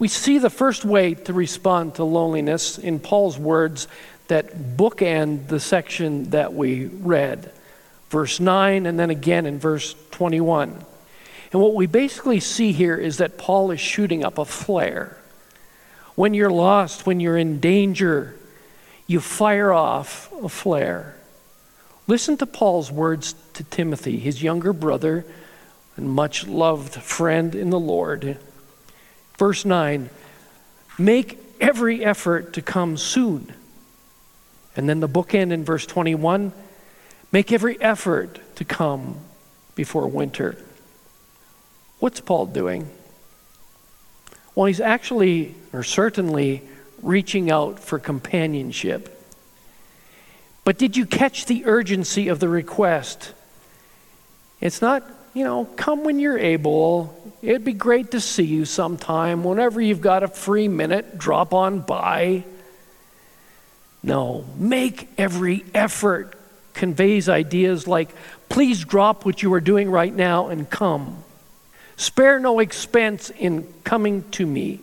We 0.00 0.08
see 0.08 0.38
the 0.38 0.50
first 0.50 0.84
way 0.84 1.14
to 1.14 1.32
respond 1.32 1.94
to 1.94 2.04
loneliness 2.04 2.78
in 2.78 2.98
Paul's 2.98 3.38
words 3.38 3.86
that 4.26 4.76
bookend 4.76 5.46
the 5.46 5.60
section 5.60 6.30
that 6.30 6.52
we 6.52 6.86
read, 6.86 7.52
verse 8.10 8.40
9, 8.40 8.86
and 8.86 8.98
then 8.98 9.08
again 9.08 9.46
in 9.46 9.60
verse 9.60 9.94
21. 10.10 10.84
And 11.52 11.62
what 11.62 11.74
we 11.74 11.86
basically 11.86 12.40
see 12.40 12.72
here 12.72 12.96
is 12.96 13.18
that 13.18 13.38
Paul 13.38 13.70
is 13.70 13.78
shooting 13.78 14.24
up 14.24 14.36
a 14.36 14.44
flare. 14.44 15.16
When 16.16 16.34
you're 16.34 16.50
lost, 16.50 17.06
when 17.06 17.20
you're 17.20 17.38
in 17.38 17.60
danger, 17.60 18.34
you 19.06 19.20
fire 19.20 19.72
off 19.72 20.28
a 20.42 20.48
flare. 20.48 21.14
Listen 22.08 22.36
to 22.38 22.46
Paul's 22.46 22.90
words 22.90 23.36
to 23.54 23.62
Timothy, 23.62 24.18
his 24.18 24.42
younger 24.42 24.72
brother 24.72 25.24
and 25.96 26.08
much 26.08 26.46
loved 26.46 26.94
friend 26.94 27.54
in 27.54 27.70
the 27.70 27.80
Lord. 27.80 28.38
Verse 29.38 29.64
9 29.64 30.10
Make 30.98 31.38
every 31.60 32.04
effort 32.04 32.52
to 32.54 32.62
come 32.62 32.96
soon. 32.96 33.52
And 34.76 34.88
then 34.88 35.00
the 35.00 35.08
bookend 35.08 35.52
in 35.52 35.64
verse 35.64 35.86
21 35.86 36.52
Make 37.30 37.50
every 37.50 37.80
effort 37.80 38.40
to 38.56 38.64
come 38.64 39.16
before 39.74 40.06
winter. 40.06 40.58
What's 41.98 42.20
Paul 42.20 42.46
doing? 42.46 42.90
Well, 44.54 44.66
he's 44.66 44.80
actually, 44.80 45.54
or 45.72 45.82
certainly, 45.82 46.62
reaching 47.00 47.50
out 47.50 47.80
for 47.80 47.98
companionship. 47.98 49.18
But 50.64 50.78
did 50.78 50.96
you 50.96 51.06
catch 51.06 51.46
the 51.46 51.64
urgency 51.64 52.28
of 52.28 52.38
the 52.38 52.48
request? 52.48 53.32
It's 54.60 54.82
not 54.82 55.02
you 55.34 55.44
know, 55.44 55.64
come 55.64 56.04
when 56.04 56.18
you're 56.18 56.38
able. 56.38 57.34
It'd 57.40 57.64
be 57.64 57.72
great 57.72 58.10
to 58.10 58.20
see 58.20 58.44
you 58.44 58.64
sometime. 58.64 59.44
Whenever 59.44 59.80
you've 59.80 60.00
got 60.00 60.22
a 60.22 60.28
free 60.28 60.68
minute, 60.68 61.18
drop 61.18 61.54
on 61.54 61.80
by. 61.80 62.44
No, 64.02 64.44
make 64.56 65.08
every 65.16 65.64
effort 65.74 66.38
conveys 66.74 67.28
ideas 67.28 67.86
like, 67.86 68.10
please 68.48 68.84
drop 68.84 69.24
what 69.24 69.42
you 69.42 69.52
are 69.54 69.60
doing 69.60 69.90
right 69.90 70.14
now 70.14 70.48
and 70.48 70.68
come. 70.68 71.22
Spare 71.96 72.38
no 72.38 72.58
expense 72.58 73.30
in 73.30 73.72
coming 73.84 74.28
to 74.32 74.46
me. 74.46 74.80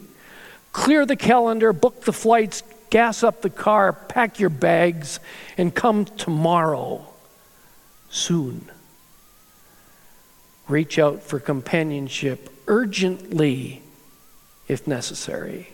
Clear 0.72 1.06
the 1.06 1.16
calendar, 1.16 1.74
book 1.74 2.02
the 2.02 2.14
flights, 2.14 2.64
gas 2.90 3.24
up 3.24 3.42
the 3.42 3.50
car, 3.50 3.92
pack 3.94 4.40
your 4.40 4.50
bags, 4.50 5.20
and 5.58 5.76
come 5.76 6.06
tomorrow. 6.06 7.06
Soon 8.10 8.70
reach 10.70 11.00
out 11.00 11.24
for 11.24 11.40
companionship 11.40 12.50
urgently 12.68 13.82
if 14.68 14.88
necessary. 14.88 15.70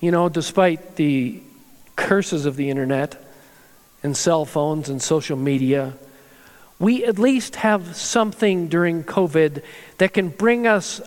You 0.00 0.10
know, 0.10 0.28
despite 0.28 0.96
the 0.96 1.42
curses 1.96 2.46
of 2.46 2.56
the 2.56 2.70
internet 2.70 3.22
and 4.02 4.16
cell 4.16 4.46
phones 4.46 4.88
and 4.88 5.02
social 5.02 5.36
media, 5.36 5.94
we 6.78 7.04
at 7.04 7.18
least 7.18 7.56
have 7.56 7.94
something 7.94 8.68
during 8.68 9.04
COVID 9.04 9.62
that 9.98 10.14
can 10.14 10.30
bring 10.30 10.66
us 10.66 11.02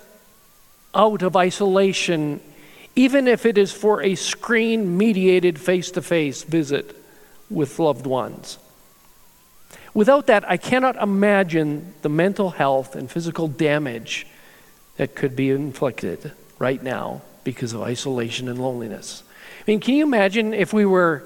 out 0.93 1.23
of 1.23 1.35
isolation, 1.35 2.39
even 2.95 3.27
if 3.27 3.47
it 3.47 3.57
is 3.57 3.71
for 3.71 4.03
a 4.03 4.13
screen 4.13 4.95
mediated 4.97 5.59
face 5.59 5.89
to 5.91 6.01
face 6.03 6.43
visit 6.43 6.95
with 7.49 7.79
loved 7.79 8.05
ones. 8.05 8.59
Without 9.93 10.27
that, 10.27 10.49
I 10.49 10.57
cannot 10.57 10.95
imagine 10.95 11.93
the 12.01 12.09
mental 12.09 12.51
health 12.51 12.95
and 12.95 13.09
physical 13.09 13.47
damage 13.47 14.25
that 14.97 15.15
could 15.15 15.35
be 15.35 15.49
inflicted 15.49 16.31
right 16.57 16.81
now 16.81 17.21
because 17.43 17.73
of 17.73 17.81
isolation 17.81 18.47
and 18.47 18.59
loneliness. 18.59 19.23
I 19.59 19.71
mean, 19.71 19.79
can 19.79 19.95
you 19.95 20.03
imagine 20.03 20.53
if 20.53 20.73
we 20.73 20.85
were 20.85 21.23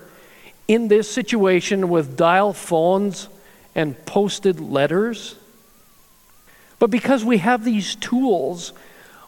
in 0.68 0.90
this 0.90 1.10
situation 1.10 1.90
with 1.90 2.18
dial 2.18 2.54
phones 2.54 3.30
and 3.74 4.06
posted 4.06 4.60
letters? 4.60 5.36
But 6.80 6.90
because 6.90 7.24
we 7.24 7.38
have 7.38 7.64
these 7.64 7.96
tools, 7.96 8.74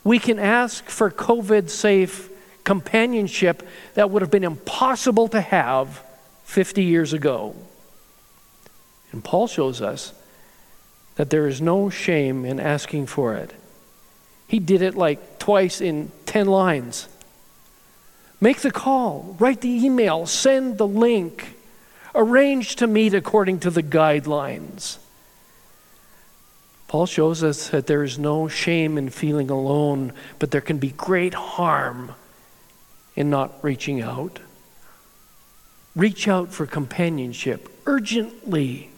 we 0.03 0.19
can 0.19 0.37
ask 0.37 0.85
for 0.89 1.09
COVID 1.09 1.69
safe 1.69 2.29
companionship 2.63 3.67
that 3.93 4.11
would 4.11 4.21
have 4.21 4.31
been 4.31 4.43
impossible 4.43 5.27
to 5.29 5.41
have 5.41 6.03
50 6.43 6.83
years 6.83 7.13
ago. 7.13 7.55
And 9.11 9.23
Paul 9.23 9.47
shows 9.47 9.81
us 9.81 10.13
that 11.15 11.29
there 11.29 11.47
is 11.47 11.61
no 11.61 11.89
shame 11.89 12.45
in 12.45 12.59
asking 12.59 13.07
for 13.07 13.33
it. 13.33 13.53
He 14.47 14.59
did 14.59 14.81
it 14.81 14.95
like 14.95 15.39
twice 15.39 15.81
in 15.81 16.11
10 16.25 16.47
lines. 16.47 17.07
Make 18.41 18.61
the 18.61 18.71
call, 18.71 19.35
write 19.37 19.61
the 19.61 19.85
email, 19.85 20.25
send 20.25 20.77
the 20.77 20.87
link, 20.87 21.55
arrange 22.15 22.77
to 22.77 22.87
meet 22.87 23.13
according 23.13 23.59
to 23.59 23.69
the 23.69 23.83
guidelines. 23.83 24.97
Paul 26.87 27.05
shows 27.05 27.43
us 27.43 27.69
that 27.69 27.85
there 27.85 28.03
is 28.03 28.17
no 28.17 28.47
shame 28.47 28.97
in 28.97 29.09
feeling 29.09 29.49
alone, 29.49 30.13
but 30.39 30.49
there 30.49 30.61
can 30.61 30.77
be 30.79 30.89
great 30.89 31.35
harm 31.35 32.15
in 33.15 33.29
not 33.29 33.63
reaching 33.63 34.01
out. 34.01 34.39
Reach 35.95 36.27
out 36.27 36.51
for 36.51 36.65
companionship 36.65 37.69
urgently 37.85 38.88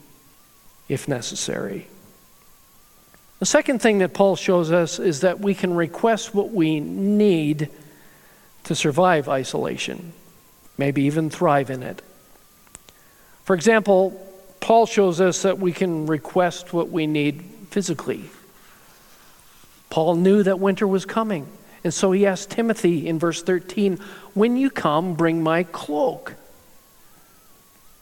if 0.92 1.08
necessary. 1.08 1.88
The 3.40 3.46
second 3.46 3.82
thing 3.82 4.00
that 4.00 4.14
Paul 4.14 4.36
shows 4.36 4.74
us 4.74 5.00
is 5.00 5.22
that 5.22 5.40
we 5.40 5.56
can 5.56 5.74
request 5.74 6.36
what 6.36 6.52
we 6.52 6.82
need 6.82 7.70
to 8.66 8.76
survive 8.76 9.30
isolation, 9.30 10.12
maybe 10.78 11.04
even 11.04 11.30
thrive 11.30 11.70
in 11.70 11.82
it. 11.82 12.02
For 13.46 13.56
example, 13.56 14.20
Paul 14.60 14.86
shows 14.86 15.22
us 15.22 15.44
that 15.44 15.60
we 15.60 15.72
can 15.72 16.08
request 16.08 16.74
what 16.74 16.90
we 16.90 17.08
need 17.08 17.42
physically. 17.70 18.26
Paul 19.90 20.16
knew 20.16 20.44
that 20.44 20.60
winter 20.60 20.86
was 20.86 21.06
coming. 21.06 21.48
And 21.86 21.94
so 21.94 22.12
he 22.12 22.26
asked 22.26 22.52
Timothy 22.52 23.08
in 23.08 23.18
verse 23.18 23.42
13, 23.42 23.98
When 24.34 24.58
you 24.58 24.70
come, 24.70 25.14
bring 25.14 25.42
my 25.42 25.64
cloak. 25.64 26.36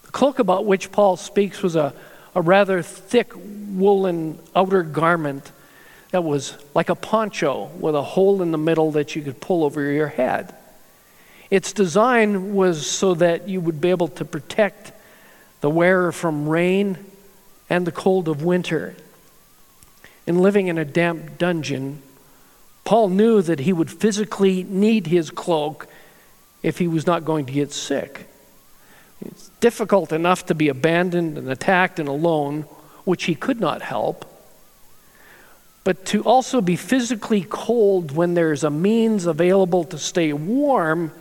The 0.04 0.12
cloak 0.12 0.40
about 0.40 0.66
which 0.66 0.92
Paul 0.92 1.18
speaks 1.18 1.62
was 1.62 1.76
a, 1.76 1.94
a 2.36 2.42
rather 2.42 2.82
thick 2.82 3.32
woolen 3.36 4.40
outer 4.56 4.84
garment 4.84 5.52
that 6.12 6.24
was 6.24 6.58
like 6.74 6.90
a 6.90 6.96
poncho 6.96 7.66
with 7.80 7.96
a 7.96 8.02
hole 8.02 8.42
in 8.42 8.52
the 8.52 8.58
middle 8.58 8.92
that 8.92 9.16
you 9.16 9.22
could 9.22 9.40
pull 9.40 9.64
over 9.64 9.92
your 9.92 10.08
head. 10.08 10.56
Its 11.50 11.74
design 11.74 12.54
was 12.54 12.90
so 12.90 13.16
that 13.16 13.48
you 13.48 13.60
would 13.62 13.82
be 13.82 13.90
able 13.90 14.08
to 14.08 14.26
protect 14.26 14.92
the 15.62 15.70
wearer 15.70 16.12
from 16.12 16.48
rain 16.48 16.98
and 17.70 17.86
the 17.86 17.92
cold 17.92 18.28
of 18.28 18.44
winter. 18.44 18.96
In 20.26 20.40
living 20.40 20.68
in 20.68 20.78
a 20.78 20.86
damp 20.86 21.38
dungeon, 21.38 22.02
Paul 22.84 23.10
knew 23.10 23.42
that 23.42 23.62
he 23.62 23.74
would 23.74 23.92
physically 23.92 24.64
need 24.64 25.08
his 25.08 25.32
cloak 25.32 25.88
if 26.64 26.78
he 26.78 26.88
was 26.88 27.06
not 27.06 27.26
going 27.26 27.46
to 27.46 27.54
get 27.54 27.72
sick. 27.72 28.28
It's 29.22 29.50
difficult 29.60 30.14
enough 30.14 30.46
to 30.46 30.56
be 30.56 30.70
abandoned 30.70 31.38
and 31.38 31.50
attacked 31.50 32.00
and 32.00 32.08
alone, 32.08 32.62
which 33.04 33.26
he 33.26 33.36
could 33.36 33.60
not 33.60 33.82
help. 33.82 34.26
But 35.84 36.06
to 36.08 36.24
also 36.24 36.62
be 36.62 36.76
physically 36.76 37.46
cold 37.50 38.12
when 38.12 38.34
there's 38.34 38.64
a 38.64 38.70
means 38.70 39.26
available 39.26 39.84
to 39.86 39.98
stay 39.98 40.32
warm 40.34 41.12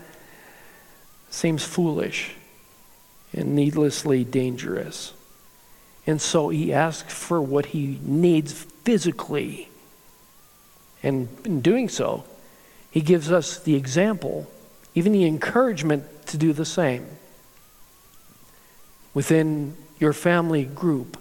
seems 1.30 1.64
foolish 1.64 2.34
and 3.32 3.54
needlessly 3.54 4.24
dangerous. 4.24 5.12
And 6.06 6.20
so 6.20 6.48
he 6.48 6.72
asks 6.72 7.12
for 7.12 7.40
what 7.40 7.66
he 7.66 7.98
needs 8.02 8.52
physically. 8.52 9.68
And 11.02 11.28
in 11.44 11.60
doing 11.60 11.88
so, 11.88 12.24
he 12.90 13.00
gives 13.00 13.30
us 13.30 13.58
the 13.58 13.74
example, 13.74 14.50
even 14.94 15.12
the 15.12 15.26
encouragement 15.26 16.26
to 16.28 16.38
do 16.38 16.52
the 16.52 16.64
same. 16.64 17.06
Within 19.18 19.76
your 19.98 20.12
family 20.12 20.64
group, 20.64 21.18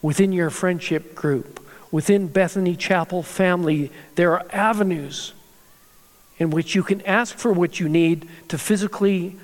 within 0.00 0.32
your 0.32 0.48
friendship 0.48 1.14
group, 1.14 1.60
within 1.90 2.28
Bethany 2.28 2.74
Chapel 2.74 3.22
family, 3.22 3.92
there 4.14 4.32
are 4.32 4.46
avenues 4.52 5.34
in 6.38 6.48
which 6.48 6.74
you 6.74 6.82
can 6.82 7.02
ask 7.02 7.36
for 7.36 7.52
what 7.52 7.78
you 7.78 7.90
need 7.90 8.26
to 8.48 8.56
physically 8.56 9.36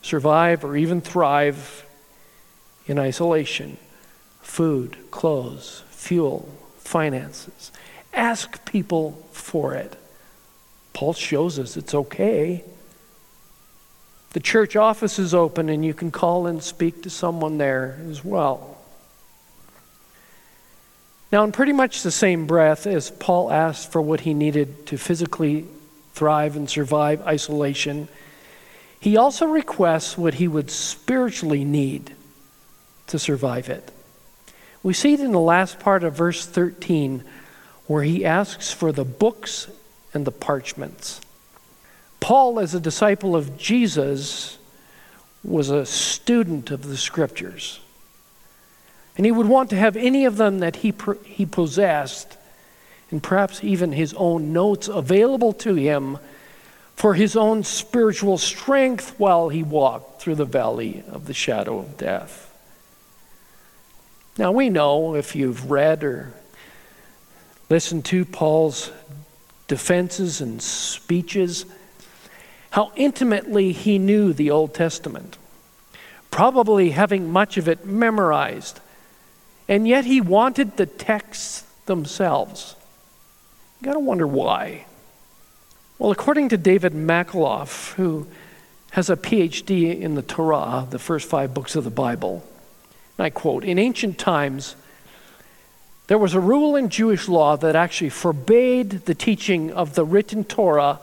survive 0.00 0.64
or 0.64 0.76
even 0.76 1.00
thrive 1.00 1.84
in 2.86 3.00
isolation 3.00 3.78
food, 4.42 4.96
clothes, 5.10 5.82
fuel, 5.90 6.48
finances. 6.78 7.72
Ask 8.14 8.64
people 8.64 9.26
for 9.32 9.74
it. 9.74 9.96
Paul 10.92 11.14
shows 11.14 11.58
us 11.58 11.76
it's 11.76 11.96
okay. 11.96 12.62
The 14.32 14.40
church 14.40 14.76
office 14.76 15.18
is 15.18 15.34
open 15.34 15.68
and 15.68 15.84
you 15.84 15.92
can 15.92 16.10
call 16.10 16.46
and 16.46 16.62
speak 16.62 17.02
to 17.02 17.10
someone 17.10 17.58
there 17.58 17.98
as 18.08 18.24
well. 18.24 18.78
Now, 21.32 21.44
in 21.44 21.52
pretty 21.52 21.72
much 21.72 22.02
the 22.02 22.10
same 22.10 22.46
breath 22.46 22.86
as 22.86 23.10
Paul 23.10 23.52
asked 23.52 23.92
for 23.92 24.00
what 24.00 24.20
he 24.20 24.34
needed 24.34 24.86
to 24.86 24.98
physically 24.98 25.66
thrive 26.12 26.56
and 26.56 26.68
survive 26.68 27.22
isolation, 27.22 28.08
he 28.98 29.16
also 29.16 29.46
requests 29.46 30.18
what 30.18 30.34
he 30.34 30.48
would 30.48 30.70
spiritually 30.70 31.64
need 31.64 32.14
to 33.06 33.18
survive 33.18 33.68
it. 33.68 33.90
We 34.82 34.92
see 34.92 35.14
it 35.14 35.20
in 35.20 35.32
the 35.32 35.40
last 35.40 35.78
part 35.78 36.04
of 36.04 36.14
verse 36.14 36.46
13 36.46 37.24
where 37.86 38.02
he 38.02 38.24
asks 38.24 38.72
for 38.72 38.92
the 38.92 39.04
books 39.04 39.68
and 40.14 40.24
the 40.24 40.32
parchments. 40.32 41.20
Paul, 42.20 42.60
as 42.60 42.74
a 42.74 42.80
disciple 42.80 43.34
of 43.34 43.56
Jesus, 43.56 44.58
was 45.42 45.70
a 45.70 45.86
student 45.86 46.70
of 46.70 46.86
the 46.86 46.96
scriptures. 46.96 47.80
And 49.16 49.26
he 49.26 49.32
would 49.32 49.48
want 49.48 49.70
to 49.70 49.76
have 49.76 49.96
any 49.96 50.24
of 50.24 50.36
them 50.36 50.60
that 50.60 50.76
he, 50.76 50.94
he 51.24 51.46
possessed, 51.46 52.36
and 53.10 53.22
perhaps 53.22 53.64
even 53.64 53.92
his 53.92 54.14
own 54.14 54.52
notes 54.52 54.86
available 54.88 55.52
to 55.54 55.74
him 55.74 56.18
for 56.94 57.14
his 57.14 57.34
own 57.34 57.64
spiritual 57.64 58.36
strength 58.36 59.14
while 59.18 59.48
he 59.48 59.62
walked 59.62 60.20
through 60.20 60.34
the 60.34 60.44
valley 60.44 61.02
of 61.08 61.26
the 61.26 61.34
shadow 61.34 61.78
of 61.78 61.96
death. 61.96 62.46
Now, 64.36 64.52
we 64.52 64.68
know 64.68 65.14
if 65.16 65.34
you've 65.34 65.70
read 65.70 66.04
or 66.04 66.32
listened 67.68 68.04
to 68.06 68.24
Paul's 68.24 68.90
defenses 69.66 70.40
and 70.40 70.60
speeches, 70.60 71.64
how 72.70 72.92
intimately 72.96 73.72
he 73.72 73.98
knew 73.98 74.32
the 74.32 74.50
Old 74.50 74.74
Testament, 74.74 75.36
probably 76.30 76.90
having 76.90 77.30
much 77.30 77.56
of 77.56 77.68
it 77.68 77.84
memorized. 77.84 78.80
And 79.68 79.86
yet 79.86 80.04
he 80.04 80.20
wanted 80.20 80.76
the 80.76 80.86
texts 80.86 81.64
themselves. 81.86 82.76
You 83.80 83.86
got 83.86 83.94
to 83.94 84.00
wonder 84.00 84.26
why. 84.26 84.86
Well, 85.98 86.10
according 86.10 86.48
to 86.50 86.56
David 86.56 86.92
Makhlouf, 86.92 87.94
who 87.94 88.26
has 88.92 89.10
a 89.10 89.16
PhD 89.16 90.00
in 90.00 90.14
the 90.14 90.22
Torah, 90.22 90.86
the 90.88 90.98
first 90.98 91.28
five 91.28 91.52
books 91.52 91.76
of 91.76 91.84
the 91.84 91.90
Bible, 91.90 92.44
and 93.18 93.26
I 93.26 93.30
quote 93.30 93.64
In 93.64 93.78
ancient 93.78 94.18
times, 94.18 94.76
there 96.06 96.18
was 96.18 96.34
a 96.34 96.40
rule 96.40 96.74
in 96.74 96.88
Jewish 96.88 97.28
law 97.28 97.56
that 97.56 97.76
actually 97.76 98.10
forbade 98.10 98.90
the 99.04 99.14
teaching 99.14 99.72
of 99.72 99.94
the 99.94 100.04
written 100.04 100.42
Torah 100.42 100.98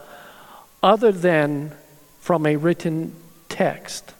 other 0.82 1.12
than 1.12 1.72
from 2.20 2.46
a 2.46 2.56
written 2.56 3.14
text. 3.48 4.14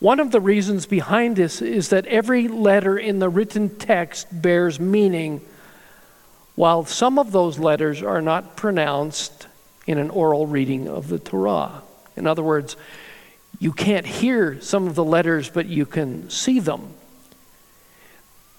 One 0.00 0.20
of 0.20 0.30
the 0.30 0.40
reasons 0.40 0.86
behind 0.86 1.36
this 1.36 1.60
is 1.60 1.88
that 1.88 2.06
every 2.06 2.46
letter 2.46 2.96
in 2.96 3.18
the 3.18 3.28
written 3.28 3.68
text 3.76 4.28
bears 4.30 4.78
meaning, 4.78 5.40
while 6.54 6.84
some 6.84 7.18
of 7.18 7.32
those 7.32 7.58
letters 7.58 8.02
are 8.02 8.22
not 8.22 8.56
pronounced 8.56 9.48
in 9.86 9.98
an 9.98 10.10
oral 10.10 10.46
reading 10.46 10.86
of 10.88 11.08
the 11.08 11.18
Torah. 11.18 11.82
In 12.16 12.26
other 12.26 12.42
words, 12.42 12.76
you 13.58 13.72
can't 13.72 14.06
hear 14.06 14.60
some 14.60 14.86
of 14.86 14.94
the 14.94 15.04
letters, 15.04 15.50
but 15.50 15.66
you 15.66 15.84
can 15.84 16.30
see 16.30 16.60
them. 16.60 16.94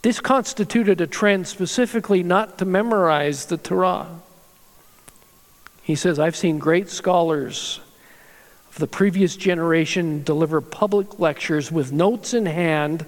This 0.01 0.19
constituted 0.19 1.01
a 1.01 1.07
trend 1.07 1.47
specifically 1.47 2.23
not 2.23 2.57
to 2.57 2.65
memorize 2.65 3.45
the 3.45 3.57
Torah. 3.57 4.07
He 5.89 5.95
says, 5.95 6.19
I've 6.19 6.35
seen 6.35 6.59
great 6.59 6.87
scholars 6.87 7.79
of 8.69 8.77
the 8.77 8.85
previous 8.85 9.35
generation 9.35 10.21
deliver 10.21 10.61
public 10.61 11.17
lectures 11.17 11.71
with 11.71 11.91
notes 11.91 12.35
in 12.35 12.45
hand 12.45 13.07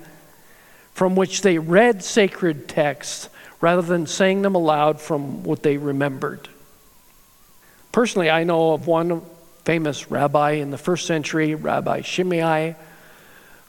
from 0.95 1.15
which 1.15 1.43
they 1.43 1.59
read 1.59 2.03
sacred 2.03 2.67
texts 2.67 3.29
rather 3.61 3.83
than 3.83 4.07
saying 4.07 4.41
them 4.41 4.55
aloud 4.55 4.99
from 4.99 5.43
what 5.43 5.61
they 5.61 5.77
remembered. 5.77 6.49
Personally, 7.91 8.31
I 8.31 8.45
know 8.45 8.73
of 8.73 8.87
one 8.87 9.21
famous 9.63 10.09
rabbi 10.09 10.53
in 10.53 10.71
the 10.71 10.77
first 10.79 11.05
century, 11.05 11.53
Rabbi 11.53 12.01
Shimei, 12.01 12.75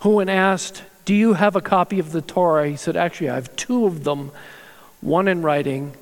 who, 0.01 0.15
when 0.15 0.31
asked, 0.31 0.85
Do 1.05 1.15
you 1.15 1.35
have 1.35 1.55
a 1.55 1.61
copy 1.61 1.99
of 1.99 2.13
the 2.13 2.23
Torah? 2.23 2.67
He 2.67 2.77
said, 2.77 2.97
Actually, 2.97 3.29
I 3.29 3.35
have 3.35 3.55
two 3.57 3.85
of 3.85 4.05
them, 4.05 4.33
one 5.03 5.29
in 5.29 5.43
writing 5.43 5.99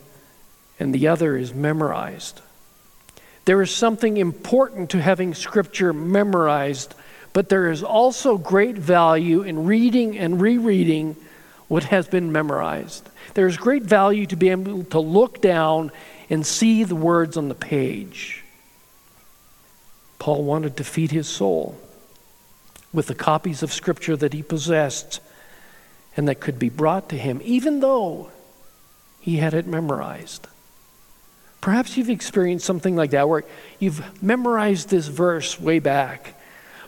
and 0.78 0.94
the 0.94 1.08
other 1.08 1.36
is 1.36 1.52
memorized. 1.52 2.40
There 3.44 3.62
is 3.62 3.70
something 3.70 4.16
important 4.16 4.90
to 4.90 5.00
having 5.00 5.34
Scripture 5.34 5.92
memorized, 5.92 6.94
but 7.32 7.48
there 7.48 7.70
is 7.70 7.82
also 7.82 8.36
great 8.36 8.76
value 8.76 9.42
in 9.42 9.64
reading 9.64 10.18
and 10.18 10.40
rereading 10.40 11.16
what 11.68 11.84
has 11.84 12.08
been 12.08 12.32
memorized. 12.32 13.08
There 13.34 13.46
is 13.46 13.56
great 13.56 13.84
value 13.84 14.26
to 14.26 14.36
be 14.36 14.50
able 14.50 14.84
to 14.84 15.00
look 15.00 15.40
down 15.40 15.92
and 16.28 16.44
see 16.44 16.84
the 16.84 16.96
words 16.96 17.36
on 17.36 17.48
the 17.48 17.54
page. 17.54 18.44
Paul 20.18 20.44
wanted 20.44 20.76
to 20.76 20.84
feed 20.84 21.10
his 21.10 21.28
soul 21.28 21.80
with 22.92 23.06
the 23.06 23.14
copies 23.14 23.62
of 23.62 23.72
Scripture 23.72 24.16
that 24.16 24.32
he 24.32 24.42
possessed 24.42 25.20
and 26.16 26.28
that 26.28 26.40
could 26.40 26.58
be 26.58 26.68
brought 26.68 27.08
to 27.08 27.16
him, 27.16 27.40
even 27.44 27.80
though 27.80 28.30
he 29.20 29.36
had 29.36 29.54
it 29.54 29.66
memorized. 29.66 30.46
Perhaps 31.60 31.96
you've 31.96 32.10
experienced 32.10 32.64
something 32.64 32.96
like 32.96 33.10
that 33.10 33.28
where 33.28 33.44
you've 33.78 34.22
memorized 34.22 34.88
this 34.88 35.08
verse 35.08 35.60
way 35.60 35.78
back, 35.78 36.34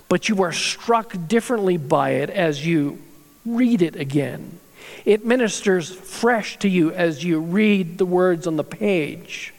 but 0.08 0.28
you 0.28 0.42
are 0.42 0.52
struck 0.52 1.14
differently 1.28 1.76
by 1.76 2.10
it 2.10 2.30
as 2.30 2.66
you 2.66 3.02
read 3.44 3.82
it 3.82 3.96
again. 3.96 4.58
It 5.04 5.24
ministers 5.24 5.92
fresh 5.92 6.58
to 6.60 6.68
you 6.68 6.90
as 6.92 7.24
you 7.24 7.40
read 7.40 7.98
the 7.98 8.06
words 8.06 8.46
on 8.46 8.56
the 8.56 8.64
page. 8.64 9.52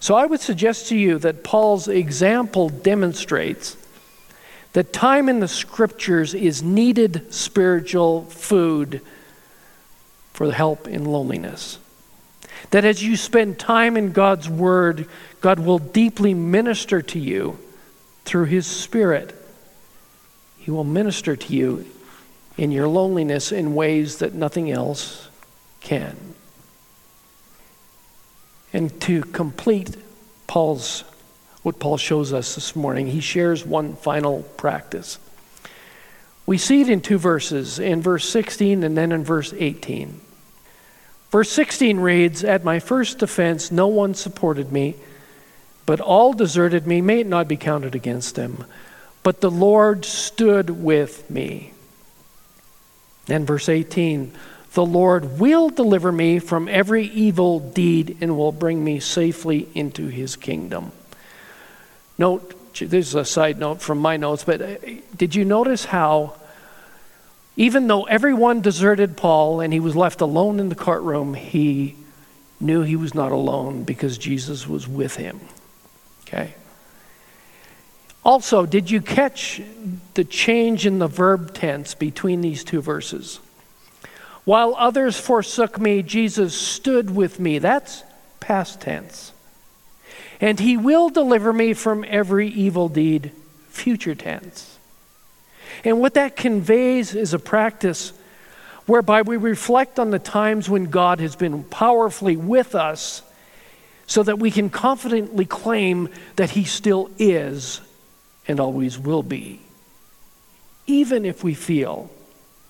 So 0.00 0.14
I 0.14 0.26
would 0.26 0.40
suggest 0.40 0.88
to 0.88 0.96
you 0.96 1.18
that 1.20 1.44
Paul's 1.44 1.88
example 1.88 2.68
demonstrates 2.68 3.76
that 4.74 4.92
time 4.92 5.28
in 5.28 5.40
the 5.40 5.48
scriptures 5.48 6.34
is 6.34 6.62
needed 6.62 7.32
spiritual 7.32 8.24
food 8.24 9.00
for 10.32 10.50
help 10.52 10.88
in 10.88 11.04
loneliness. 11.04 11.78
That 12.70 12.84
as 12.84 13.02
you 13.02 13.16
spend 13.16 13.58
time 13.58 13.96
in 13.96 14.12
God's 14.12 14.48
Word, 14.48 15.08
God 15.40 15.60
will 15.60 15.78
deeply 15.78 16.34
minister 16.34 17.02
to 17.02 17.18
you 17.18 17.58
through 18.24 18.46
His 18.46 18.66
Spirit. 18.66 19.34
He 20.58 20.70
will 20.70 20.84
minister 20.84 21.36
to 21.36 21.52
you 21.54 21.86
in 22.56 22.70
your 22.72 22.88
loneliness 22.88 23.52
in 23.52 23.74
ways 23.74 24.18
that 24.18 24.34
nothing 24.34 24.70
else 24.70 25.28
can. 25.80 26.16
And 28.72 29.00
to 29.02 29.22
complete 29.22 29.96
Paul's 30.46 31.04
what 31.64 31.78
Paul 31.78 31.96
shows 31.96 32.34
us 32.34 32.56
this 32.56 32.76
morning, 32.76 33.06
he 33.06 33.20
shares 33.20 33.64
one 33.64 33.96
final 33.96 34.42
practice. 34.58 35.18
We 36.44 36.58
see 36.58 36.82
it 36.82 36.90
in 36.90 37.00
two 37.00 37.16
verses, 37.16 37.78
in 37.78 38.02
verse 38.02 38.28
16 38.28 38.84
and 38.84 38.94
then 38.94 39.12
in 39.12 39.24
verse 39.24 39.54
18. 39.54 40.20
Verse 41.34 41.50
16 41.50 41.98
reads, 41.98 42.44
At 42.44 42.62
my 42.62 42.78
first 42.78 43.18
defense, 43.18 43.72
no 43.72 43.88
one 43.88 44.14
supported 44.14 44.70
me, 44.70 44.94
but 45.84 46.00
all 46.00 46.32
deserted 46.32 46.86
me. 46.86 47.00
May 47.00 47.22
it 47.22 47.26
not 47.26 47.48
be 47.48 47.56
counted 47.56 47.96
against 47.96 48.36
them. 48.36 48.64
But 49.24 49.40
the 49.40 49.50
Lord 49.50 50.04
stood 50.04 50.70
with 50.70 51.28
me. 51.28 51.72
Then 53.26 53.44
verse 53.44 53.68
18, 53.68 54.32
the 54.74 54.86
Lord 54.86 55.40
will 55.40 55.70
deliver 55.70 56.12
me 56.12 56.38
from 56.38 56.68
every 56.68 57.06
evil 57.06 57.58
deed 57.58 58.16
and 58.20 58.36
will 58.36 58.52
bring 58.52 58.84
me 58.84 59.00
safely 59.00 59.68
into 59.74 60.06
his 60.06 60.36
kingdom. 60.36 60.92
Note, 62.16 62.54
this 62.74 63.08
is 63.08 63.16
a 63.16 63.24
side 63.24 63.58
note 63.58 63.82
from 63.82 63.98
my 63.98 64.16
notes, 64.16 64.44
but 64.44 64.62
uh, 64.62 64.76
did 65.16 65.34
you 65.34 65.44
notice 65.44 65.86
how, 65.86 66.36
even 67.56 67.86
though 67.86 68.04
everyone 68.04 68.60
deserted 68.60 69.16
Paul 69.16 69.60
and 69.60 69.72
he 69.72 69.80
was 69.80 69.94
left 69.94 70.20
alone 70.20 70.60
in 70.60 70.68
the 70.68 70.74
courtroom, 70.74 71.34
he 71.34 71.96
knew 72.60 72.82
he 72.82 72.96
was 72.96 73.14
not 73.14 73.32
alone 73.32 73.84
because 73.84 74.18
Jesus 74.18 74.66
was 74.66 74.88
with 74.88 75.16
him? 75.16 75.40
Okay? 76.22 76.54
Also, 78.24 78.64
did 78.64 78.90
you 78.90 79.00
catch 79.00 79.60
the 80.14 80.24
change 80.24 80.86
in 80.86 80.98
the 80.98 81.06
verb 81.06 81.54
tense 81.54 81.94
between 81.94 82.40
these 82.40 82.64
two 82.64 82.80
verses? 82.80 83.38
While 84.44 84.74
others 84.76 85.18
forsook 85.18 85.78
me, 85.78 86.02
Jesus 86.02 86.56
stood 86.56 87.14
with 87.14 87.38
me. 87.38 87.58
That's 87.58 88.02
past 88.40 88.80
tense 88.80 89.32
and 90.40 90.60
he 90.60 90.76
will 90.76 91.08
deliver 91.08 91.52
me 91.52 91.72
from 91.72 92.04
every 92.06 92.48
evil 92.48 92.88
deed, 92.88 93.32
future 93.68 94.14
tense. 94.14 94.73
And 95.84 96.00
what 96.00 96.14
that 96.14 96.34
conveys 96.34 97.14
is 97.14 97.34
a 97.34 97.38
practice 97.38 98.12
whereby 98.86 99.22
we 99.22 99.36
reflect 99.36 99.98
on 99.98 100.10
the 100.10 100.18
times 100.18 100.68
when 100.68 100.84
God 100.84 101.20
has 101.20 101.36
been 101.36 101.64
powerfully 101.64 102.36
with 102.36 102.74
us 102.74 103.22
so 104.06 104.22
that 104.22 104.38
we 104.38 104.50
can 104.50 104.70
confidently 104.70 105.44
claim 105.44 106.08
that 106.36 106.50
he 106.50 106.64
still 106.64 107.10
is 107.18 107.80
and 108.46 108.60
always 108.60 108.98
will 108.98 109.22
be, 109.22 109.60
even 110.86 111.24
if 111.24 111.42
we 111.42 111.54
feel 111.54 112.10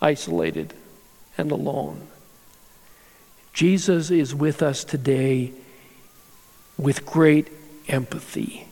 isolated 0.00 0.74
and 1.36 1.50
alone. 1.50 2.06
Jesus 3.52 4.10
is 4.10 4.34
with 4.34 4.62
us 4.62 4.84
today 4.84 5.52
with 6.76 7.06
great 7.06 7.48
empathy 7.88 8.66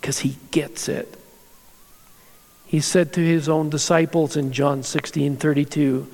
because 0.00 0.20
he 0.20 0.36
gets 0.50 0.88
it. 0.88 1.19
He 2.70 2.78
said 2.78 3.12
to 3.14 3.20
his 3.20 3.48
own 3.48 3.68
disciples 3.68 4.36
in 4.36 4.52
John 4.52 4.84
16 4.84 5.38
32, 5.38 6.06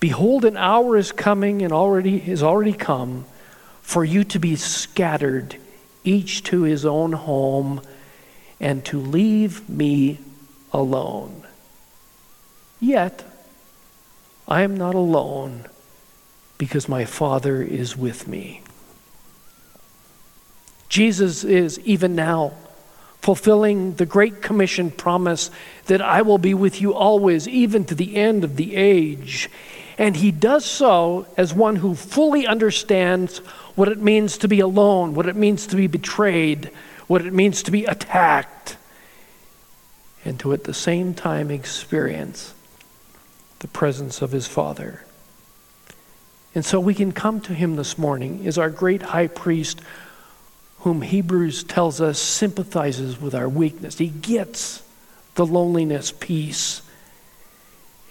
Behold, 0.00 0.46
an 0.46 0.56
hour 0.56 0.96
is 0.96 1.12
coming 1.12 1.60
and 1.60 1.74
already 1.74 2.26
is 2.26 2.42
already 2.42 2.72
come 2.72 3.26
for 3.82 4.02
you 4.02 4.24
to 4.24 4.38
be 4.38 4.56
scattered, 4.56 5.56
each 6.02 6.42
to 6.44 6.62
his 6.62 6.86
own 6.86 7.12
home, 7.12 7.82
and 8.58 8.82
to 8.86 8.98
leave 8.98 9.68
me 9.68 10.20
alone. 10.72 11.44
Yet, 12.80 13.22
I 14.48 14.62
am 14.62 14.78
not 14.78 14.94
alone 14.94 15.66
because 16.56 16.88
my 16.88 17.04
Father 17.04 17.60
is 17.60 17.94
with 17.94 18.26
me. 18.26 18.62
Jesus 20.88 21.44
is 21.44 21.78
even 21.80 22.14
now 22.14 22.54
fulfilling 23.24 23.94
the 23.94 24.04
Great 24.04 24.42
Commission 24.42 24.90
promise 24.90 25.50
that 25.86 26.02
I 26.02 26.20
will 26.20 26.36
be 26.36 26.52
with 26.52 26.82
you 26.82 26.92
always, 26.92 27.48
even 27.48 27.86
to 27.86 27.94
the 27.94 28.16
end 28.16 28.44
of 28.44 28.56
the 28.56 28.76
age. 28.76 29.48
And 29.96 30.14
he 30.14 30.30
does 30.30 30.66
so 30.66 31.26
as 31.34 31.54
one 31.54 31.76
who 31.76 31.94
fully 31.94 32.46
understands 32.46 33.38
what 33.76 33.88
it 33.88 33.98
means 33.98 34.36
to 34.38 34.46
be 34.46 34.60
alone, 34.60 35.14
what 35.14 35.24
it 35.24 35.36
means 35.36 35.66
to 35.68 35.76
be 35.76 35.86
betrayed, 35.86 36.70
what 37.06 37.24
it 37.24 37.32
means 37.32 37.62
to 37.62 37.70
be 37.70 37.86
attacked, 37.86 38.76
and 40.22 40.38
to 40.40 40.52
at 40.52 40.64
the 40.64 40.74
same 40.74 41.14
time 41.14 41.50
experience 41.50 42.52
the 43.60 43.68
presence 43.68 44.20
of 44.20 44.32
his 44.32 44.46
Father. 44.46 45.02
And 46.54 46.62
so 46.62 46.78
we 46.78 46.92
can 46.92 47.10
come 47.10 47.40
to 47.40 47.54
him 47.54 47.76
this 47.76 47.96
morning 47.96 48.46
as 48.46 48.58
our 48.58 48.68
great 48.68 49.00
high 49.00 49.28
priest 49.28 49.80
whom 50.84 51.00
Hebrews 51.00 51.64
tells 51.64 52.02
us 52.02 52.18
sympathizes 52.18 53.18
with 53.18 53.34
our 53.34 53.48
weakness. 53.48 53.96
He 53.96 54.08
gets 54.08 54.82
the 55.34 55.46
loneliness 55.46 56.12
peace 56.12 56.82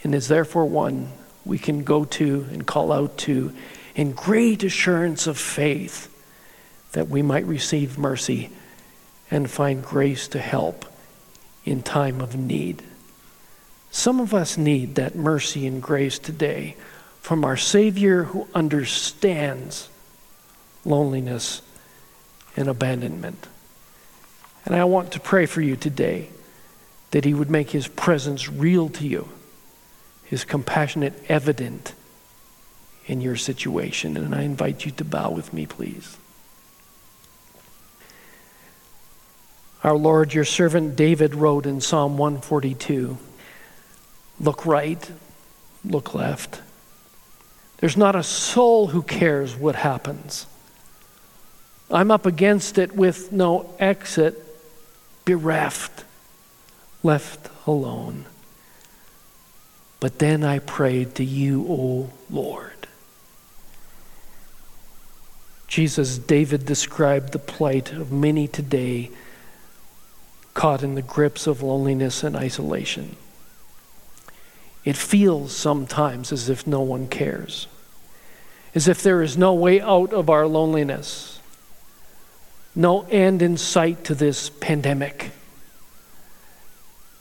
and 0.01 0.15
is 0.15 0.27
therefore 0.27 0.65
one 0.65 1.11
we 1.45 1.59
can 1.59 1.83
go 1.83 2.03
to 2.03 2.47
and 2.51 2.65
call 2.65 2.91
out 2.91 3.15
to 3.19 3.53
in 3.93 4.11
great 4.11 4.63
assurance 4.63 5.27
of 5.27 5.37
faith 5.37 6.09
that 6.93 7.09
we 7.09 7.21
might 7.21 7.45
receive 7.45 7.99
mercy 7.99 8.49
and 9.29 9.51
find 9.51 9.83
grace 9.83 10.27
to 10.29 10.39
help 10.39 10.85
in 11.65 11.83
time 11.83 12.21
of 12.21 12.35
need. 12.35 12.81
Some 13.91 14.19
of 14.19 14.33
us 14.33 14.57
need 14.57 14.95
that 14.95 15.13
mercy 15.13 15.67
and 15.67 15.79
grace 15.79 16.17
today 16.17 16.75
from 17.21 17.45
our 17.45 17.55
Savior 17.55 18.23
who 18.23 18.47
understands 18.55 19.89
loneliness 20.83 21.61
and 22.55 22.67
abandonment. 22.67 23.47
And 24.65 24.75
I 24.75 24.83
want 24.85 25.11
to 25.13 25.19
pray 25.19 25.45
for 25.45 25.61
you 25.61 25.75
today 25.75 26.29
that 27.11 27.25
He 27.25 27.33
would 27.33 27.49
make 27.49 27.71
His 27.71 27.87
presence 27.87 28.49
real 28.49 28.89
to 28.89 29.07
you, 29.07 29.29
His 30.25 30.45
compassionate 30.45 31.13
evident 31.29 31.93
in 33.05 33.21
your 33.21 33.35
situation. 33.35 34.17
And 34.17 34.33
I 34.33 34.43
invite 34.43 34.85
you 34.85 34.91
to 34.91 35.03
bow 35.03 35.31
with 35.31 35.53
me, 35.53 35.65
please. 35.65 36.17
Our 39.83 39.95
Lord, 39.95 40.33
your 40.33 40.45
servant 40.45 40.95
David 40.95 41.35
wrote 41.35 41.65
in 41.65 41.81
Psalm 41.81 42.17
142 42.17 43.17
Look 44.39 44.65
right, 44.65 45.11
look 45.85 46.13
left. 46.13 46.61
There's 47.77 47.97
not 47.97 48.15
a 48.15 48.23
soul 48.23 48.87
who 48.87 49.01
cares 49.01 49.55
what 49.55 49.75
happens. 49.75 50.47
I'm 51.91 52.11
up 52.11 52.25
against 52.25 52.77
it 52.77 52.95
with 52.95 53.31
no 53.31 53.73
exit, 53.79 54.43
bereft, 55.25 56.03
left 57.03 57.49
alone. 57.67 58.25
But 59.99 60.19
then 60.19 60.43
I 60.43 60.59
prayed 60.59 61.15
to 61.15 61.23
you, 61.23 61.65
O 61.69 62.09
Lord. 62.29 62.71
Jesus, 65.67 66.17
David 66.17 66.65
described 66.65 67.31
the 67.31 67.39
plight 67.39 67.91
of 67.91 68.11
many 68.11 68.47
today 68.47 69.09
caught 70.53 70.83
in 70.83 70.95
the 70.95 71.01
grips 71.01 71.47
of 71.47 71.63
loneliness 71.63 72.23
and 72.23 72.35
isolation. 72.35 73.15
It 74.85 74.95
feels 74.95 75.55
sometimes 75.55 76.31
as 76.31 76.49
if 76.49 76.67
no 76.67 76.81
one 76.81 77.07
cares, 77.07 77.67
as 78.75 78.87
if 78.87 79.01
there 79.01 79.21
is 79.23 79.37
no 79.37 79.53
way 79.53 79.81
out 79.81 80.13
of 80.13 80.29
our 80.29 80.45
loneliness 80.45 81.32
no 82.75 83.03
end 83.09 83.41
in 83.41 83.57
sight 83.57 84.03
to 84.05 84.15
this 84.15 84.49
pandemic. 84.49 85.31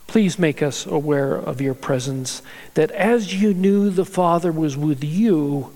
Please 0.07 0.37
make 0.37 0.61
us 0.61 0.85
aware 0.85 1.33
of 1.33 1.61
your 1.61 1.73
presence, 1.73 2.41
that 2.75 2.91
as 2.91 3.41
you 3.41 3.53
knew 3.53 3.89
the 3.89 4.05
Father 4.05 4.51
was 4.51 4.77
with 4.77 5.03
you, 5.03 5.71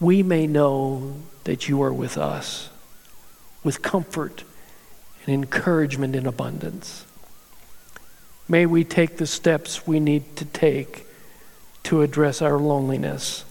we 0.00 0.22
may 0.22 0.46
know 0.46 1.14
that 1.44 1.68
you 1.68 1.82
are 1.82 1.92
with 1.92 2.18
us, 2.18 2.68
with 3.64 3.82
comfort 3.82 4.44
and 5.24 5.34
encouragement 5.34 6.14
in 6.16 6.26
abundance. 6.26 7.06
May 8.48 8.66
we 8.66 8.84
take 8.84 9.16
the 9.16 9.26
steps 9.26 9.86
we 9.86 10.00
need 10.00 10.36
to 10.36 10.44
take 10.44 11.06
to 11.84 12.02
address 12.02 12.42
our 12.42 12.58
loneliness. 12.58 13.44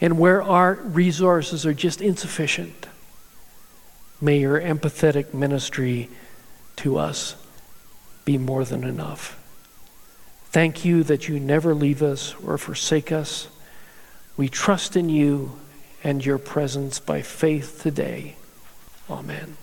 And 0.00 0.18
where 0.18 0.42
our 0.42 0.74
resources 0.74 1.66
are 1.66 1.74
just 1.74 2.00
insufficient, 2.00 2.86
May 4.20 4.38
your 4.38 4.60
empathetic 4.60 5.34
ministry 5.34 6.08
to 6.76 6.96
us 6.96 7.36
be 8.24 8.38
more 8.38 8.64
than 8.64 8.82
enough. 8.82 9.38
Thank 10.46 10.84
you 10.84 11.02
that 11.04 11.28
you 11.28 11.38
never 11.38 11.74
leave 11.74 12.02
us 12.02 12.34
or 12.42 12.56
forsake 12.56 13.12
us. 13.12 13.48
We 14.36 14.48
trust 14.48 14.96
in 14.96 15.10
you 15.10 15.58
and 16.02 16.24
your 16.24 16.38
presence 16.38 16.98
by 16.98 17.20
faith 17.20 17.80
today. 17.82 18.36
Amen. 19.10 19.56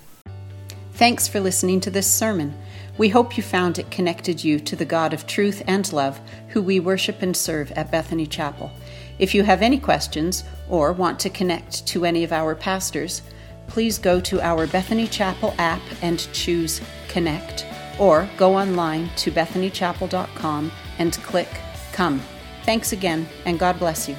Thanks 0.92 1.26
for 1.26 1.40
listening 1.40 1.80
to 1.80 1.90
this 1.90 2.08
sermon. 2.08 2.56
We 2.96 3.08
hope 3.08 3.36
you 3.36 3.42
found 3.42 3.80
it 3.80 3.90
connected 3.90 4.44
you 4.44 4.60
to 4.60 4.76
the 4.76 4.84
God 4.84 5.12
of 5.12 5.26
truth 5.26 5.64
and 5.66 5.92
love, 5.92 6.20
who 6.50 6.62
we 6.62 6.78
worship 6.78 7.22
and 7.22 7.36
serve 7.36 7.72
at 7.72 7.90
Bethany 7.90 8.26
Chapel. 8.26 8.70
If 9.18 9.34
you 9.34 9.42
have 9.42 9.62
any 9.62 9.80
questions 9.80 10.44
or 10.68 10.92
want 10.92 11.18
to 11.20 11.30
connect 11.30 11.86
to 11.88 12.04
any 12.04 12.22
of 12.22 12.32
our 12.32 12.54
pastors, 12.54 13.22
please 13.66 13.98
go 13.98 14.20
to 14.20 14.40
our 14.40 14.66
Bethany 14.66 15.06
Chapel 15.06 15.54
app 15.58 15.82
and 16.02 16.18
choose 16.32 16.80
Connect, 17.08 17.66
or 17.98 18.28
go 18.36 18.56
online 18.56 19.10
to 19.16 19.30
bethanychapel.com 19.30 20.72
and 20.98 21.12
click 21.22 21.48
Come. 21.92 22.20
Thanks 22.64 22.92
again, 22.92 23.28
and 23.44 23.58
God 23.58 23.78
bless 23.78 24.08
you. 24.08 24.16